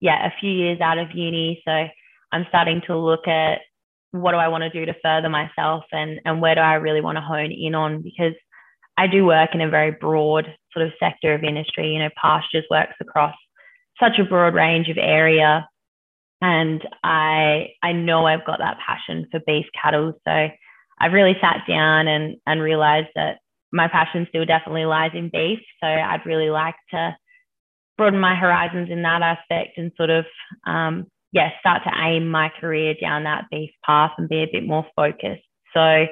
yeah, 0.00 0.26
a 0.26 0.32
few 0.40 0.50
years 0.50 0.80
out 0.80 0.98
of 0.98 1.12
uni. 1.12 1.62
So 1.66 1.86
I'm 2.32 2.46
starting 2.48 2.80
to 2.86 2.96
look 2.96 3.28
at 3.28 3.60
what 4.12 4.32
do 4.32 4.38
I 4.38 4.48
want 4.48 4.62
to 4.62 4.70
do 4.70 4.86
to 4.86 4.94
further 5.02 5.28
myself 5.28 5.84
and, 5.92 6.20
and 6.24 6.40
where 6.40 6.54
do 6.54 6.60
I 6.60 6.74
really 6.74 7.00
want 7.00 7.16
to 7.16 7.22
hone 7.22 7.50
in 7.52 7.74
on? 7.74 8.00
Because 8.02 8.34
I 8.96 9.06
do 9.08 9.24
work 9.24 9.50
in 9.54 9.60
a 9.60 9.68
very 9.68 9.90
broad 9.90 10.46
sort 10.72 10.86
of 10.86 10.92
sector 11.00 11.34
of 11.34 11.42
industry. 11.42 11.92
You 11.92 11.98
know, 11.98 12.10
pastures 12.20 12.64
works 12.70 12.94
across 13.00 13.34
such 14.00 14.18
a 14.18 14.24
broad 14.24 14.54
range 14.54 14.88
of 14.88 14.98
area. 14.98 15.68
And 16.40 16.86
I 17.02 17.70
I 17.82 17.92
know 17.92 18.26
I've 18.26 18.44
got 18.44 18.58
that 18.58 18.78
passion 18.86 19.26
for 19.30 19.40
beef 19.46 19.66
cattle. 19.80 20.12
So 20.26 20.48
I've 20.98 21.12
really 21.12 21.36
sat 21.40 21.62
down 21.68 22.08
and, 22.08 22.36
and 22.46 22.60
realized 22.60 23.08
that 23.14 23.38
my 23.72 23.88
passion 23.88 24.26
still 24.28 24.44
definitely 24.44 24.84
lies 24.84 25.10
in 25.14 25.30
beef. 25.30 25.58
So 25.82 25.86
I'd 25.86 26.26
really 26.26 26.50
like 26.50 26.76
to 26.90 27.16
broaden 27.96 28.20
my 28.20 28.34
horizons 28.34 28.88
in 28.90 29.02
that 29.02 29.22
aspect 29.22 29.78
and 29.78 29.92
sort 29.96 30.10
of 30.10 30.24
um, 30.66 31.06
yeah, 31.34 31.50
start 31.58 31.82
to 31.84 31.90
aim 32.00 32.28
my 32.28 32.48
career 32.60 32.94
down 32.98 33.24
that 33.24 33.46
beef 33.50 33.70
path 33.84 34.12
and 34.18 34.28
be 34.28 34.44
a 34.44 34.48
bit 34.50 34.64
more 34.64 34.86
focused. 34.94 35.42
So, 35.74 36.06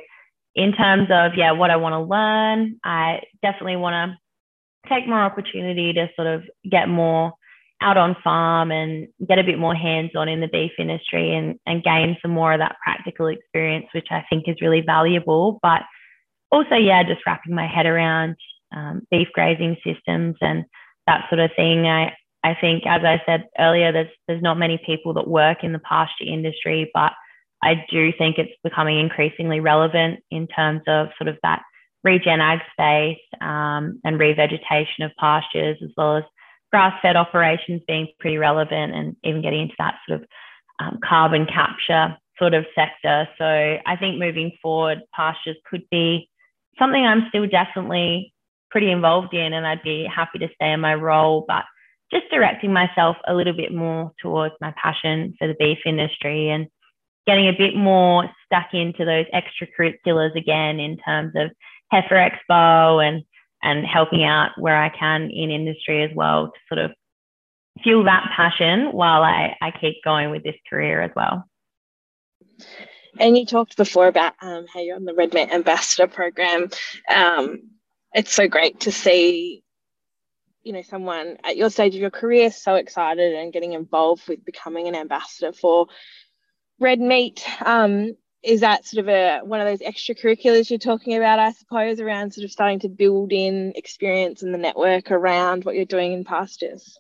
in 0.55 0.73
terms 0.73 1.09
of, 1.11 1.33
yeah, 1.37 1.53
what 1.53 1.71
I 1.71 1.77
want 1.77 1.95
to 1.95 2.01
learn, 2.01 2.79
I 2.85 3.21
definitely 3.41 3.77
want 3.77 3.95
to 3.95 4.89
take 4.93 5.07
more 5.07 5.23
opportunity 5.23 5.93
to 5.95 6.09
sort 6.17 6.27
of 6.27 6.43
get 6.69 6.89
more 6.89 7.33
out 7.83 7.97
on 7.97 8.17
farm 8.23 8.71
and 8.71 9.09
get 9.27 9.39
a 9.39 9.45
bit 9.45 9.59
more 9.59 9.75
hands 9.75 10.13
on 10.17 10.29
in 10.29 10.41
the 10.41 10.49
beef 10.49 10.73
industry 10.79 11.35
and, 11.35 11.59
and 11.67 11.83
gain 11.83 12.17
some 12.23 12.31
more 12.31 12.53
of 12.53 12.61
that 12.61 12.77
practical 12.83 13.27
experience, 13.27 13.87
which 13.95 14.09
I 14.11 14.25
think 14.31 14.45
is 14.47 14.61
really 14.61 14.81
valuable. 14.81 15.59
But 15.63 15.83
also, 16.51 16.77
yeah, 16.77 17.03
just 17.03 17.27
wrapping 17.27 17.55
my 17.55 17.67
head 17.67 17.87
around 17.87 18.37
um, 18.75 19.03
beef 19.11 19.29
grazing 19.35 19.77
systems 19.85 20.37
and 20.41 20.65
that 21.07 21.29
sort 21.29 21.41
of 21.41 21.51
thing. 21.57 21.87
I, 21.87 22.15
I 22.45 22.57
think, 22.61 22.85
as 22.87 23.03
I 23.05 23.21
said 23.27 23.45
earlier, 23.59 23.93
there's 23.93 24.11
there's 24.27 24.43
not 24.43 24.59
many 24.59 24.81
people 24.85 25.15
that 25.15 25.29
work 25.29 25.59
in 25.63 25.73
the 25.73 25.79
pasture 25.79 26.25
industry, 26.25 26.91
but 26.95 27.13
I 27.63 27.85
do 27.91 28.13
think 28.17 28.39
it's 28.39 28.53
becoming 28.65 28.99
increasingly 28.99 29.61
relevant 29.61 30.21
in 30.31 30.49
terms 30.49 30.83
of 30.89 31.09
sort 31.19 31.29
of 31.29 31.39
that 31.43 31.63
regen 32.05 32.41
ag 32.41 32.59
space 32.73 33.23
um, 33.41 34.01
and 34.05 34.19
revegetation 34.19 35.05
of 35.05 35.13
pastures, 35.19 35.79
as 35.83 35.91
well 35.97 36.17
as 36.17 36.25
grass-fed 36.73 37.17
operations 37.17 37.83
being 37.87 38.09
pretty 38.19 38.39
relevant, 38.39 38.95
and 38.95 39.17
even 39.25 39.43
getting 39.43 39.63
into 39.63 39.75
that 39.79 39.97
sort 40.09 40.21
of 40.21 40.29
um, 40.81 40.99
carbon 41.05 41.47
capture 41.47 42.17
sort 42.39 42.55
of 42.55 42.65
sector. 42.75 43.29
So 43.39 43.45
I 43.45 43.97
think 43.99 44.19
moving 44.19 44.53
forward, 44.63 45.03
pastures 45.15 45.57
could 45.71 45.83
be 45.91 46.29
something 46.79 47.05
I'm 47.05 47.27
still 47.29 47.47
definitely 47.47 48.33
pretty 48.71 48.91
involved 48.91 49.35
in, 49.35 49.53
and 49.53 49.67
I'd 49.67 49.83
be 49.83 50.07
happy 50.07 50.39
to 50.39 50.49
stay 50.55 50.73
in 50.73 50.81
my 50.81 50.95
role, 50.95 51.45
but 51.47 51.65
just 52.11 52.31
directing 52.31 52.73
myself 52.73 53.17
a 53.27 53.35
little 53.35 53.53
bit 53.53 53.73
more 53.73 54.13
towards 54.21 54.55
my 54.61 54.75
passion 54.83 55.35
for 55.39 55.47
the 55.47 55.57
beef 55.59 55.79
industry 55.87 56.51
and 56.51 56.67
getting 57.27 57.49
a 57.49 57.57
bit 57.57 57.77
more 57.77 58.29
stuck 58.45 58.75
into 58.75 59.05
those 59.05 59.27
extracurriculars 59.33 60.35
again 60.37 60.81
in 60.81 60.99
terms 60.99 61.33
of 61.37 61.51
Heifer 61.91 62.17
Expo 62.17 63.07
and 63.07 63.23
and 63.63 63.87
helping 63.87 64.25
out 64.25 64.51
where 64.59 64.77
I 64.77 64.89
can 64.89 65.31
in 65.31 65.51
industry 65.51 66.03
as 66.03 66.11
well 66.15 66.49
to 66.49 66.59
sort 66.69 66.85
of 66.85 66.91
fuel 67.83 68.05
that 68.05 68.31
passion 68.37 68.93
while 68.93 69.23
I, 69.23 69.57
I 69.61 69.71
keep 69.71 69.97
going 70.05 70.31
with 70.31 70.43
this 70.43 70.57
career 70.69 71.01
as 71.01 71.11
well. 71.15 71.45
And 73.19 73.37
you 73.37 73.47
talked 73.47 73.77
before 73.77 74.07
about 74.07 74.35
um, 74.41 74.67
how 74.73 74.81
you're 74.81 74.97
on 74.97 75.05
the 75.05 75.15
Red 75.15 75.35
Meat 75.35 75.51
Ambassador 75.53 76.07
program. 76.07 76.71
Um, 77.15 77.63
it's 78.15 78.33
so 78.33 78.49
great 78.49 78.81
to 78.81 78.93
see 78.93 79.63
you 80.63 80.73
know 80.73 80.83
someone 80.83 81.39
at 81.45 81.57
your 81.57 81.71
stage 81.71 81.95
of 81.95 82.01
your 82.01 82.11
career 82.11 82.51
so 82.51 82.77
excited 82.77 83.35
and 83.35 83.53
getting 83.53 83.73
involved 83.73 84.29
with 84.29 84.45
becoming 84.45 84.89
an 84.89 84.95
ambassador 84.95 85.53
for 85.53 85.89
red 86.79 87.01
meat 87.01 87.45
um, 87.65 88.17
is 88.43 88.61
that 88.61 88.85
sort 88.85 89.07
of 89.07 89.09
a 89.09 89.41
one 89.45 89.61
of 89.61 89.67
those 89.67 89.87
extracurriculars 89.87 90.69
you're 90.69 90.79
talking 90.79 91.17
about 91.17 91.39
i 91.39 91.53
suppose 91.53 92.01
around 92.01 92.33
sort 92.33 92.45
of 92.45 92.51
starting 92.51 92.81
to 92.81 92.89
build 92.89 93.33
in 93.33 93.73
experience 93.77 94.43
and 94.43 94.53
the 94.53 94.59
network 94.59 95.11
around 95.11 95.65
what 95.65 95.75
you're 95.75 95.85
doing 95.85 96.13
in 96.13 96.25
pastures? 96.25 96.99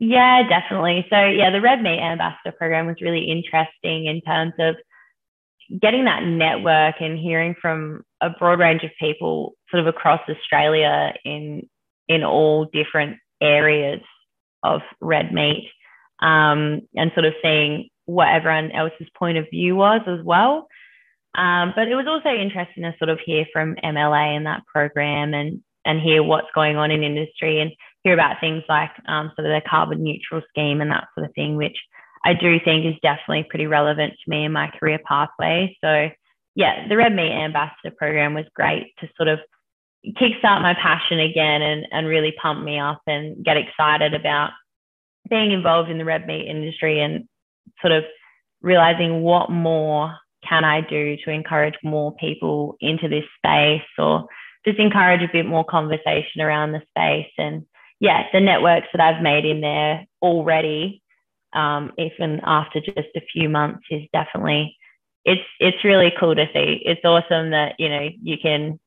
Yeah 0.00 0.48
definitely. 0.48 1.06
So 1.10 1.24
yeah 1.24 1.50
the 1.50 1.60
red 1.60 1.82
meat 1.82 1.98
ambassador 1.98 2.52
program 2.56 2.86
was 2.86 2.96
really 3.00 3.30
interesting 3.30 4.06
in 4.06 4.20
terms 4.20 4.54
of 4.58 4.76
getting 5.80 6.04
that 6.06 6.22
network 6.24 6.96
and 7.00 7.18
hearing 7.18 7.54
from 7.60 8.02
a 8.20 8.30
broad 8.30 8.58
range 8.58 8.84
of 8.84 8.90
people 8.98 9.54
sort 9.70 9.80
of 9.80 9.86
across 9.86 10.20
Australia 10.28 11.12
in 11.24 11.68
in 12.08 12.24
all 12.24 12.64
different 12.72 13.18
areas 13.40 14.00
of 14.62 14.80
red 15.00 15.32
meat 15.32 15.68
um, 16.20 16.80
and 16.96 17.12
sort 17.14 17.26
of 17.26 17.34
seeing 17.42 17.88
what 18.08 18.28
everyone 18.28 18.72
else's 18.72 19.06
point 19.18 19.36
of 19.36 19.44
view 19.50 19.76
was 19.76 20.00
as 20.06 20.24
well. 20.24 20.66
Um, 21.36 21.74
but 21.76 21.88
it 21.88 21.94
was 21.94 22.06
also 22.08 22.34
interesting 22.34 22.84
to 22.84 22.94
sort 22.98 23.10
of 23.10 23.20
hear 23.24 23.44
from 23.52 23.76
MLA 23.84 24.34
in 24.36 24.44
that 24.44 24.66
program 24.66 25.34
and 25.34 25.62
and 25.84 26.00
hear 26.00 26.22
what's 26.22 26.48
going 26.54 26.76
on 26.76 26.90
in 26.90 27.02
industry 27.02 27.60
and 27.60 27.70
hear 28.02 28.14
about 28.14 28.40
things 28.40 28.62
like 28.68 28.90
um, 29.06 29.30
sort 29.36 29.46
of 29.46 29.52
the 29.52 29.68
carbon 29.68 30.02
neutral 30.02 30.42
scheme 30.48 30.80
and 30.80 30.90
that 30.90 31.08
sort 31.14 31.26
of 31.26 31.34
thing, 31.34 31.56
which 31.56 31.76
I 32.24 32.34
do 32.34 32.58
think 32.62 32.84
is 32.84 32.94
definitely 33.02 33.46
pretty 33.48 33.66
relevant 33.66 34.12
to 34.12 34.30
me 34.30 34.44
and 34.44 34.52
my 34.52 34.70
career 34.78 34.98
pathway. 35.06 35.76
So, 35.82 36.08
yeah, 36.54 36.88
the 36.88 36.96
Red 36.96 37.14
Meat 37.14 37.32
Ambassador 37.32 37.94
program 37.96 38.34
was 38.34 38.44
great 38.54 38.92
to 39.00 39.08
sort 39.16 39.28
of 39.28 39.38
kickstart 40.06 40.62
my 40.62 40.74
passion 40.74 41.20
again 41.20 41.62
and, 41.62 41.86
and 41.90 42.06
really 42.06 42.34
pump 42.40 42.64
me 42.64 42.78
up 42.78 43.00
and 43.06 43.42
get 43.44 43.56
excited 43.56 44.14
about 44.14 44.50
being 45.30 45.52
involved 45.52 45.90
in 45.90 45.98
the 45.98 46.04
red 46.04 46.26
meat 46.26 46.48
industry 46.48 47.00
and 47.00 47.28
sort 47.80 47.92
of 47.92 48.04
realizing 48.62 49.22
what 49.22 49.50
more 49.50 50.14
can 50.48 50.64
I 50.64 50.80
do 50.80 51.16
to 51.24 51.30
encourage 51.30 51.74
more 51.82 52.14
people 52.16 52.76
into 52.80 53.08
this 53.08 53.24
space 53.36 53.82
or 53.98 54.26
just 54.64 54.78
encourage 54.78 55.22
a 55.22 55.32
bit 55.32 55.46
more 55.46 55.64
conversation 55.64 56.40
around 56.40 56.72
the 56.72 56.82
space. 56.90 57.30
And 57.38 57.64
yeah, 58.00 58.24
the 58.32 58.40
networks 58.40 58.88
that 58.92 59.00
I've 59.00 59.22
made 59.22 59.44
in 59.44 59.60
there 59.60 60.06
already 60.22 61.02
um, 61.52 61.92
even 61.98 62.40
after 62.44 62.80
just 62.80 63.08
a 63.16 63.22
few 63.32 63.48
months 63.48 63.84
is 63.90 64.02
definitely 64.12 64.76
it's 65.24 65.42
it's 65.60 65.84
really 65.84 66.12
cool 66.18 66.34
to 66.34 66.46
see. 66.52 66.82
It's 66.84 67.04
awesome 67.04 67.50
that 67.50 67.74
you 67.78 67.88
know 67.88 68.08
you 68.22 68.36
can 68.40 68.78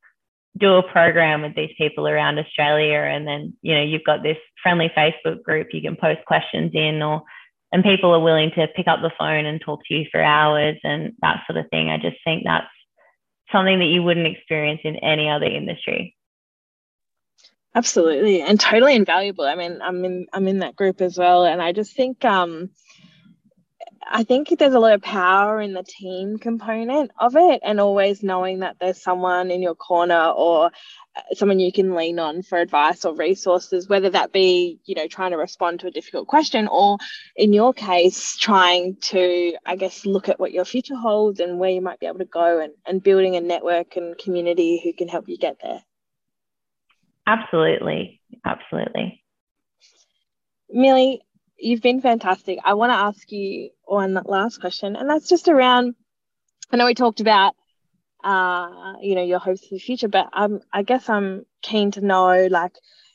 do 0.58 0.74
a 0.74 0.84
program 0.92 1.42
with 1.42 1.56
these 1.56 1.74
people 1.78 2.08
around 2.08 2.40
Australia, 2.40 3.00
and 3.00 3.28
then 3.28 3.54
you 3.62 3.76
know 3.76 3.82
you've 3.82 4.04
got 4.04 4.24
this 4.24 4.38
friendly 4.62 4.92
Facebook 4.96 5.44
group 5.44 5.68
you 5.72 5.82
can 5.82 5.96
post 5.96 6.20
questions 6.26 6.72
in, 6.74 7.02
or 7.02 7.24
and 7.72 7.84
people 7.84 8.14
are 8.14 8.20
willing 8.20 8.52
to 8.56 8.68
pick 8.76 8.88
up 8.88 9.02
the 9.02 9.12
phone 9.18 9.46
and 9.46 9.62
talk 9.62 9.82
to 9.88 9.94
you 9.94 10.06
for 10.12 10.22
hours 10.22 10.78
and 10.84 11.14
that 11.22 11.42
sort 11.48 11.58
of 11.58 11.70
thing. 11.70 11.90
I 11.90 11.98
just 11.98 12.18
think 12.24 12.44
that's 12.46 12.68
something 13.52 13.80
that 13.80 13.86
you 13.86 14.04
wouldn't 14.04 14.28
experience 14.28 14.82
in 14.84 14.98
any 14.98 15.30
other 15.30 15.46
industry. 15.46 16.16
Absolutely, 17.74 18.42
and 18.42 18.60
totally 18.60 18.96
invaluable. 18.96 19.46
I 19.46 19.56
mean, 19.56 19.80
I'm 19.82 20.04
in 20.04 20.28
I'm 20.34 20.48
in 20.48 20.60
that 20.60 20.76
group 20.76 21.00
as 21.00 21.18
well, 21.18 21.46
and 21.46 21.62
I 21.62 21.72
just 21.72 21.96
think 21.96 22.26
um, 22.26 22.70
I 24.10 24.24
think 24.24 24.50
there's 24.58 24.74
a 24.74 24.80
lot 24.80 24.94
of 24.94 25.02
power 25.02 25.62
in 25.62 25.74
the 25.74 25.84
team 25.84 26.38
component 26.38 27.12
of 27.20 27.36
it, 27.36 27.62
and 27.64 27.80
always 27.80 28.24
knowing 28.24 28.60
that 28.60 28.78
there's 28.80 29.02
someone 29.02 29.52
in 29.52 29.62
your 29.62 29.76
corner 29.76 30.30
or 30.30 30.68
uh, 31.16 31.22
someone 31.34 31.60
you 31.60 31.72
can 31.72 31.96
lean 31.96 32.20
on 32.20 32.42
for 32.42 32.58
advice 32.58 33.06
or 33.06 33.16
resources, 33.16 33.88
whether 33.88 34.10
that 34.10 34.32
be 34.32 34.80
you 34.86 34.96
know 34.96 35.08
trying 35.08 35.32
to 35.32 35.38
respond 35.38 35.80
to 35.80 35.88
a 35.88 35.92
difficult 35.92 36.28
question, 36.28 36.68
or 36.68 36.98
in 37.36 37.54
your 37.54 37.74
case 37.74 38.38
trying 38.38 38.98
to 39.02 39.56
I 39.66 39.76
guess 39.76 40.06
look 40.06 40.30
at 40.30 40.40
what 40.40 40.52
your 40.52 40.66
future 40.66 40.96
holds 40.96 41.40
and 41.40 41.60
where 41.60 41.72
you 41.72 41.82
might 41.82 42.00
be 42.00 42.08
able 42.08 42.20
to 42.20 42.26
go, 42.26 42.60
and 42.60 42.74
and 42.86 43.04
building 43.04 43.36
a 43.36 43.42
network 43.42 43.96
and 43.96 44.18
community 44.18 44.82
who 44.84 44.94
can 44.94 45.08
help 45.08 45.28
you 45.28 45.38
get 45.38 45.58
there. 45.62 45.84
Absolutely. 47.28 48.20
Absolutely. 48.46 49.24
Millie, 50.70 51.22
you've 51.58 51.82
been 51.82 52.02
fantastic. 52.02 52.60
I 52.64 52.74
want 52.74 52.92
to 52.92 52.96
ask 52.98 53.32
you 53.32 53.70
one 53.92 54.20
last 54.26 54.60
question, 54.60 54.96
and 54.96 55.10
that's 55.10 55.28
just 55.28 55.48
around. 55.48 55.96
I 56.72 56.78
know 56.78 56.86
we 56.86 56.94
talked 56.94 57.20
about, 57.20 57.56
uh, 58.24 58.94
you 59.02 59.16
know, 59.16 59.24
your 59.24 59.40
hopes 59.40 59.68
for 59.68 59.76
the 59.76 59.80
future, 59.80 60.08
but 60.08 60.30
um, 60.34 60.62
I 60.72 60.84
guess 60.84 61.10
I'm 61.10 61.46
keen 61.62 61.92
to 61.92 62.02
know, 62.02 62.48
like, 62.50 62.74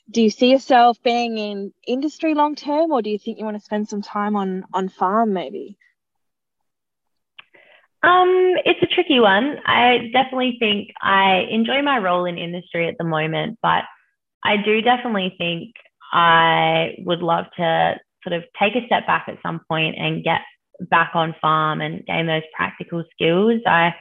do 0.09 0.21
you 0.21 0.29
see 0.29 0.51
yourself 0.51 1.01
being 1.03 1.37
in 1.37 1.73
industry 1.85 2.33
long 2.33 2.55
term, 2.55 2.91
or 2.91 3.01
do 3.01 3.09
you 3.09 3.17
think 3.17 3.39
you 3.39 3.45
want 3.45 3.57
to 3.57 3.63
spend 3.63 3.89
some 3.89 4.01
time 4.01 4.35
on 4.35 4.65
on 4.73 4.89
farm, 4.89 5.33
maybe? 5.33 5.77
Um, 8.03 8.55
it's 8.63 8.81
a 8.83 8.93
tricky 8.93 9.19
one. 9.19 9.57
I 9.65 10.09
definitely 10.13 10.57
think 10.59 10.91
I 11.01 11.47
enjoy 11.49 11.81
my 11.81 11.97
role 11.97 12.25
in 12.25 12.37
industry 12.37 12.87
at 12.87 12.97
the 12.97 13.03
moment, 13.03 13.57
but 13.61 13.83
I 14.43 14.57
do 14.57 14.81
definitely 14.81 15.35
think 15.37 15.73
I 16.13 16.95
would 16.99 17.19
love 17.19 17.45
to 17.57 17.95
sort 18.23 18.33
of 18.33 18.43
take 18.59 18.75
a 18.75 18.85
step 18.85 19.07
back 19.07 19.25
at 19.27 19.39
some 19.43 19.61
point 19.67 19.95
and 19.97 20.23
get 20.23 20.41
back 20.79 21.11
on 21.13 21.35
farm 21.41 21.81
and 21.81 22.05
gain 22.05 22.27
those 22.27 22.43
practical 22.55 23.03
skills. 23.11 23.61
I 23.65 23.93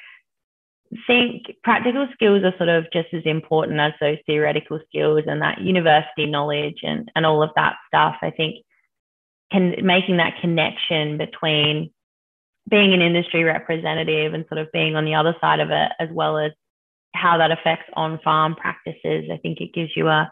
think 1.07 1.47
practical 1.65 2.09
skills 2.13 2.45
are 2.45 2.57
sort 2.57 2.69
of 2.69 2.85
just 2.93 3.09
as 3.13 3.23
important 3.25 3.81
as 3.81 3.93
those 4.01 4.19
theoretical 4.27 4.81
skills 4.89 5.25
and 5.27 5.43
that 5.43 5.61
university 5.61 6.27
knowledge 6.27 6.81
and, 6.83 7.11
and 7.15 7.27
all 7.27 7.43
of 7.43 7.51
that 7.57 7.77
stuff. 7.89 8.17
I 8.23 8.31
think 8.31 8.65
can 9.53 9.75
making 9.83 10.17
that 10.17 10.41
connection 10.41 11.19
between 11.19 11.91
being 12.69 12.93
an 12.93 13.03
industry 13.03 13.45
representative 13.45 14.35
and 14.35 14.45
sort 14.49 14.59
of 14.59 14.73
being 14.73 14.97
on 14.97 15.05
the 15.05 15.15
other 15.15 15.37
side 15.41 15.61
of 15.61 15.71
it, 15.71 15.93
as 16.01 16.09
well 16.13 16.39
as 16.39 16.53
how 17.15 17.39
that 17.39 17.53
affects 17.53 17.89
on 17.95 18.19
farm 18.25 18.57
practices. 18.57 19.31
I 19.33 19.39
think 19.39 19.61
it 19.61 19.73
gives 19.73 19.91
you 19.97 20.09
a 20.09 20.31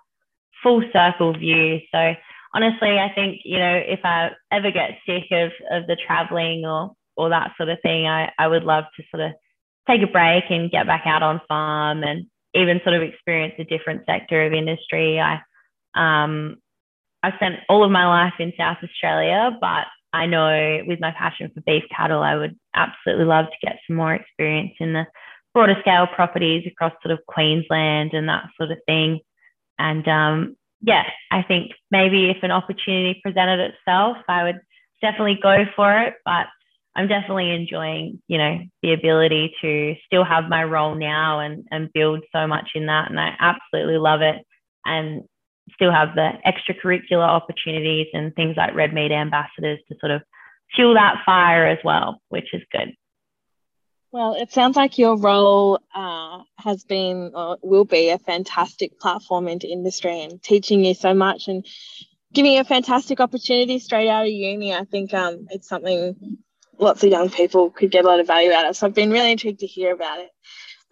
full 0.62 0.82
circle 0.92 1.32
view. 1.32 1.80
So 1.92 2.14
honestly, 2.54 2.98
I 2.98 3.12
think, 3.14 3.40
you 3.44 3.58
know, 3.58 3.82
if 3.84 4.00
I 4.04 4.30
ever 4.52 4.70
get 4.70 4.98
sick 5.06 5.24
of, 5.32 5.50
of 5.70 5.86
the 5.86 5.96
traveling 6.06 6.64
or, 6.64 6.92
or 7.16 7.28
that 7.30 7.52
sort 7.56 7.68
of 7.68 7.78
thing, 7.82 8.06
I, 8.06 8.30
I 8.38 8.46
would 8.46 8.62
love 8.62 8.84
to 8.96 9.02
sort 9.10 9.26
of 9.26 9.32
take 9.88 10.02
a 10.02 10.10
break 10.10 10.44
and 10.48 10.70
get 10.70 10.86
back 10.86 11.02
out 11.04 11.22
on 11.22 11.40
farm 11.48 12.02
and 12.02 12.26
even 12.54 12.80
sort 12.84 12.94
of 12.94 13.02
experience 13.02 13.54
a 13.58 13.64
different 13.64 14.02
sector 14.06 14.46
of 14.46 14.52
industry. 14.52 15.20
I, 15.20 15.40
um, 15.94 16.56
I've 17.22 17.34
spent 17.36 17.56
all 17.68 17.84
of 17.84 17.90
my 17.90 18.06
life 18.06 18.34
in 18.38 18.52
South 18.56 18.78
Australia, 18.82 19.50
but 19.60 19.86
I 20.12 20.26
know 20.26 20.82
with 20.86 21.00
my 21.00 21.10
passion 21.10 21.50
for 21.52 21.60
beef 21.62 21.82
cattle, 21.94 22.22
I 22.22 22.36
would 22.36 22.56
absolutely 22.74 23.24
love 23.24 23.46
to 23.46 23.66
get 23.66 23.80
some 23.86 23.96
more 23.96 24.14
experience 24.14 24.74
in 24.78 24.92
the 24.92 25.06
broader 25.52 25.76
scale 25.80 26.06
properties 26.06 26.64
across 26.66 26.92
sort 27.02 27.12
of 27.12 27.26
Queensland 27.26 28.12
and 28.12 28.28
that 28.28 28.44
sort 28.56 28.70
of 28.70 28.78
thing. 28.86 29.20
And 29.78 30.06
um, 30.06 30.56
yeah, 30.86 31.04
I 31.30 31.42
think 31.42 31.72
maybe 31.90 32.30
if 32.30 32.42
an 32.42 32.50
opportunity 32.50 33.20
presented 33.22 33.72
itself, 33.72 34.18
I 34.28 34.44
would 34.44 34.60
definitely 35.00 35.38
go 35.42 35.64
for 35.74 35.98
it. 36.02 36.14
But 36.24 36.46
I'm 36.94 37.08
definitely 37.08 37.50
enjoying, 37.50 38.20
you 38.28 38.38
know, 38.38 38.58
the 38.82 38.92
ability 38.92 39.54
to 39.62 39.94
still 40.04 40.24
have 40.24 40.48
my 40.48 40.62
role 40.62 40.94
now 40.94 41.40
and, 41.40 41.64
and 41.70 41.92
build 41.92 42.22
so 42.34 42.46
much 42.46 42.70
in 42.74 42.86
that. 42.86 43.10
And 43.10 43.18
I 43.18 43.32
absolutely 43.40 43.98
love 43.98 44.20
it. 44.20 44.44
And 44.84 45.22
still 45.72 45.90
have 45.90 46.14
the 46.14 46.32
extracurricular 46.46 47.26
opportunities 47.26 48.08
and 48.12 48.34
things 48.34 48.54
like 48.56 48.74
red 48.74 48.92
meat 48.92 49.10
ambassadors 49.10 49.78
to 49.88 49.96
sort 49.98 50.12
of 50.12 50.22
fuel 50.74 50.94
that 50.94 51.22
fire 51.24 51.66
as 51.66 51.78
well, 51.82 52.20
which 52.28 52.52
is 52.52 52.62
good. 52.70 52.94
Well, 54.14 54.34
it 54.34 54.52
sounds 54.52 54.76
like 54.76 54.96
your 54.96 55.16
role 55.16 55.80
uh, 55.92 56.38
has 56.58 56.84
been 56.84 57.32
or 57.34 57.58
will 57.62 57.84
be 57.84 58.10
a 58.10 58.18
fantastic 58.20 59.00
platform 59.00 59.48
into 59.48 59.66
industry 59.66 60.22
and 60.22 60.40
teaching 60.40 60.84
you 60.84 60.94
so 60.94 61.14
much 61.14 61.48
and 61.48 61.66
giving 62.32 62.52
you 62.52 62.60
a 62.60 62.64
fantastic 62.64 63.18
opportunity 63.18 63.80
straight 63.80 64.08
out 64.08 64.24
of 64.24 64.30
uni. 64.30 64.72
I 64.72 64.84
think 64.84 65.12
um, 65.12 65.48
it's 65.50 65.68
something 65.68 66.38
lots 66.78 67.02
of 67.02 67.10
young 67.10 67.28
people 67.28 67.70
could 67.70 67.90
get 67.90 68.04
a 68.04 68.06
lot 68.06 68.20
of 68.20 68.28
value 68.28 68.52
out 68.52 68.66
of. 68.66 68.76
So 68.76 68.86
I've 68.86 68.94
been 68.94 69.10
really 69.10 69.32
intrigued 69.32 69.58
to 69.58 69.66
hear 69.66 69.92
about 69.92 70.20
it. 70.20 70.30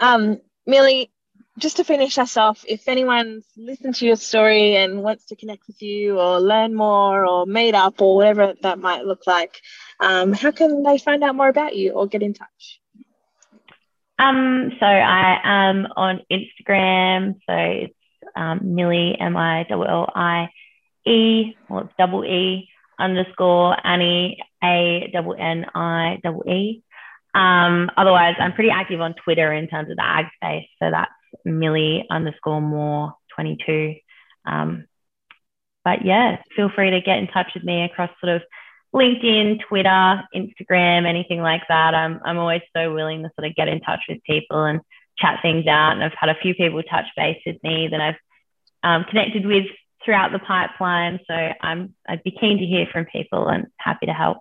Um, 0.00 0.40
Millie, 0.66 1.12
just 1.58 1.76
to 1.76 1.84
finish 1.84 2.18
us 2.18 2.36
off, 2.36 2.64
if 2.66 2.88
anyone's 2.88 3.46
listened 3.56 3.94
to 3.94 4.06
your 4.06 4.16
story 4.16 4.74
and 4.74 5.00
wants 5.00 5.26
to 5.26 5.36
connect 5.36 5.68
with 5.68 5.80
you 5.80 6.18
or 6.18 6.40
learn 6.40 6.74
more 6.74 7.24
or 7.24 7.46
meet 7.46 7.76
up 7.76 8.02
or 8.02 8.16
whatever 8.16 8.54
that 8.62 8.80
might 8.80 9.04
look 9.04 9.28
like, 9.28 9.60
um, 10.00 10.32
how 10.32 10.50
can 10.50 10.82
they 10.82 10.98
find 10.98 11.22
out 11.22 11.36
more 11.36 11.48
about 11.48 11.76
you 11.76 11.92
or 11.92 12.08
get 12.08 12.24
in 12.24 12.34
touch? 12.34 12.81
Um, 14.22 14.70
so 14.78 14.86
I 14.86 15.38
am 15.42 15.86
on 15.96 16.20
Instagram. 16.30 17.34
So 17.46 17.54
it's 17.54 17.94
um, 18.36 18.74
Millie, 18.74 19.16
M 19.18 19.36
I 19.36 19.66
L 19.68 19.84
L 19.84 20.08
I 20.14 20.48
E, 21.04 21.56
well, 21.68 21.84
it's 21.84 21.92
double 21.98 22.24
E 22.24 22.68
underscore 22.98 23.76
Annie, 23.84 24.38
A 24.62 25.10
double 25.12 25.34
N 25.38 25.66
I 25.74 26.20
double 26.22 26.44
E. 26.48 26.82
Um, 27.34 27.90
otherwise, 27.96 28.36
I'm 28.38 28.52
pretty 28.52 28.70
active 28.70 29.00
on 29.00 29.14
Twitter 29.24 29.52
in 29.52 29.66
terms 29.68 29.90
of 29.90 29.96
the 29.96 30.04
ag 30.04 30.26
space. 30.36 30.68
So 30.80 30.90
that's 30.90 31.10
Millie 31.44 32.06
underscore 32.10 32.60
Moore 32.60 33.14
22. 33.34 33.94
Um, 34.46 34.86
but 35.84 36.04
yeah, 36.04 36.36
feel 36.54 36.70
free 36.74 36.90
to 36.90 37.00
get 37.00 37.18
in 37.18 37.26
touch 37.26 37.50
with 37.54 37.64
me 37.64 37.82
across 37.82 38.10
sort 38.20 38.36
of 38.36 38.42
LinkedIn, 38.94 39.60
Twitter, 39.68 40.22
Instagram, 40.34 41.06
anything 41.06 41.40
like 41.40 41.62
that. 41.68 41.94
I'm, 41.94 42.20
I'm 42.24 42.38
always 42.38 42.62
so 42.76 42.92
willing 42.92 43.22
to 43.22 43.30
sort 43.38 43.48
of 43.48 43.56
get 43.56 43.68
in 43.68 43.80
touch 43.80 44.00
with 44.08 44.22
people 44.24 44.64
and 44.64 44.80
chat 45.18 45.38
things 45.42 45.66
out. 45.66 45.92
And 45.92 46.04
I've 46.04 46.12
had 46.18 46.28
a 46.28 46.38
few 46.40 46.54
people 46.54 46.82
touch 46.82 47.06
base 47.16 47.40
with 47.46 47.56
me 47.62 47.88
that 47.90 48.00
I've 48.00 48.16
um, 48.82 49.04
connected 49.08 49.46
with 49.46 49.66
throughout 50.04 50.32
the 50.32 50.38
pipeline. 50.38 51.20
So 51.26 51.34
I'm, 51.34 51.94
I'd 52.08 52.22
be 52.22 52.32
keen 52.32 52.58
to 52.58 52.66
hear 52.66 52.86
from 52.92 53.06
people 53.06 53.48
and 53.48 53.66
happy 53.78 54.06
to 54.06 54.12
help. 54.12 54.38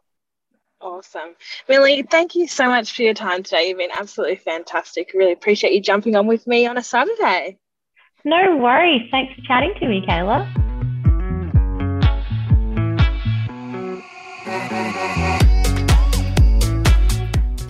Awesome. 0.81 1.35
Millie, 1.69 2.03
thank 2.09 2.33
you 2.33 2.47
so 2.47 2.67
much 2.67 2.95
for 2.95 3.03
your 3.03 3.13
time 3.13 3.43
today. 3.43 3.69
You've 3.69 3.77
been 3.77 3.91
absolutely 3.91 4.37
fantastic. 4.37 5.11
Really 5.13 5.31
appreciate 5.31 5.73
you 5.73 5.81
jumping 5.81 6.15
on 6.15 6.25
with 6.25 6.47
me 6.47 6.65
on 6.65 6.77
a 6.77 6.83
Saturday. 6.83 7.57
No 8.25 8.57
worries. 8.57 9.07
Thanks 9.11 9.33
for 9.35 9.41
chatting 9.41 9.73
to 9.79 9.87
me, 9.87 10.03
Kayla. 10.07 10.60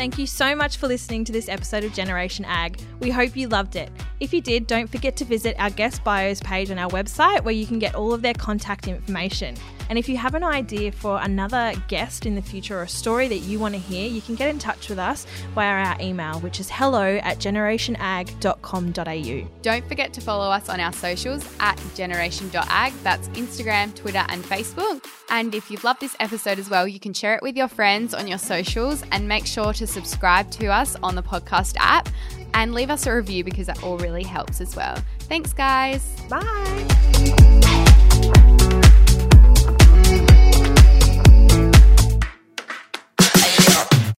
Thank 0.02 0.18
you 0.18 0.26
so 0.26 0.56
much 0.56 0.78
for 0.78 0.88
listening 0.88 1.26
to 1.26 1.32
this 1.32 1.48
episode 1.48 1.84
of 1.84 1.94
Generation 1.94 2.44
Ag. 2.46 2.82
We 3.02 3.12
hope 3.12 3.38
you 3.38 3.48
loved 3.48 3.76
it. 3.76 3.92
If 4.22 4.34
you 4.36 4.40
did, 4.40 4.68
don't 4.68 4.88
forget 4.88 5.16
to 5.16 5.26
visit 5.26 5.56
our 5.58 5.72
guest 5.72 6.04
bios 6.04 6.40
page 6.42 6.70
on 6.70 6.78
our 6.78 6.92
website 6.92 7.44
where 7.44 7.56
you 7.56 7.66
can 7.66 7.80
get 7.80 7.96
all 7.96 8.14
of 8.14 8.22
their 8.22 8.36
contact 8.36 8.88
information. 8.88 9.56
And 9.90 9.98
if 9.98 10.08
you 10.08 10.16
have 10.16 10.36
an 10.36 10.44
idea 10.44 10.92
for 10.92 11.20
another 11.20 11.74
guest 11.88 12.28
in 12.28 12.36
the 12.36 12.42
future 12.42 12.78
or 12.78 12.84
a 12.84 12.88
story 12.88 13.28
that 13.28 13.40
you 13.40 13.58
want 13.58 13.74
to 13.74 13.80
hear, 13.80 14.08
you 14.08 14.22
can 14.22 14.36
get 14.36 14.50
in 14.50 14.60
touch 14.60 14.90
with 14.90 15.00
us 15.00 15.26
via 15.56 15.86
our 15.86 15.98
email, 16.00 16.40
which 16.42 16.60
is 16.60 16.70
hello 16.70 17.18
at 17.24 17.40
generationag.com.au. 17.40 19.62
Don't 19.64 19.88
forget 19.88 20.14
to 20.14 20.22
follow 20.22 20.52
us 20.52 20.70
on 20.70 20.80
our 20.80 20.94
socials 20.94 21.44
at 21.60 21.82
generation.ag. 21.96 22.96
That's 23.02 23.28
Instagram, 23.30 23.96
Twitter, 23.96 24.24
and 24.30 24.44
Facebook. 24.44 25.04
And 25.30 25.56
if 25.56 25.72
you've 25.72 25.84
loved 25.84 26.00
this 26.00 26.16
episode 26.20 26.60
as 26.60 26.70
well, 26.70 26.88
you 26.88 27.00
can 27.00 27.14
share 27.14 27.34
it 27.36 27.42
with 27.42 27.58
your 27.58 27.68
friends 27.68 28.14
on 28.14 28.28
your 28.28 28.38
socials 28.38 29.04
and 29.12 29.28
make 29.28 29.48
sure 29.48 29.74
to 29.74 29.88
subscribe 29.88 30.52
to 30.52 30.68
us 30.68 30.96
on 31.02 31.16
the 31.16 31.24
podcast 31.24 31.76
app 31.80 32.08
and 32.54 32.74
leave 32.74 32.90
us 32.90 33.06
a 33.08 33.16
review 33.16 33.44
because 33.44 33.68
that 33.68 33.84
all 33.84 33.98
really 33.98 34.24
helps 34.24 34.62
as 34.62 34.76
well. 34.76 34.98
Thanks, 35.22 35.54
guys. 35.54 36.16
Bye. 36.30 36.88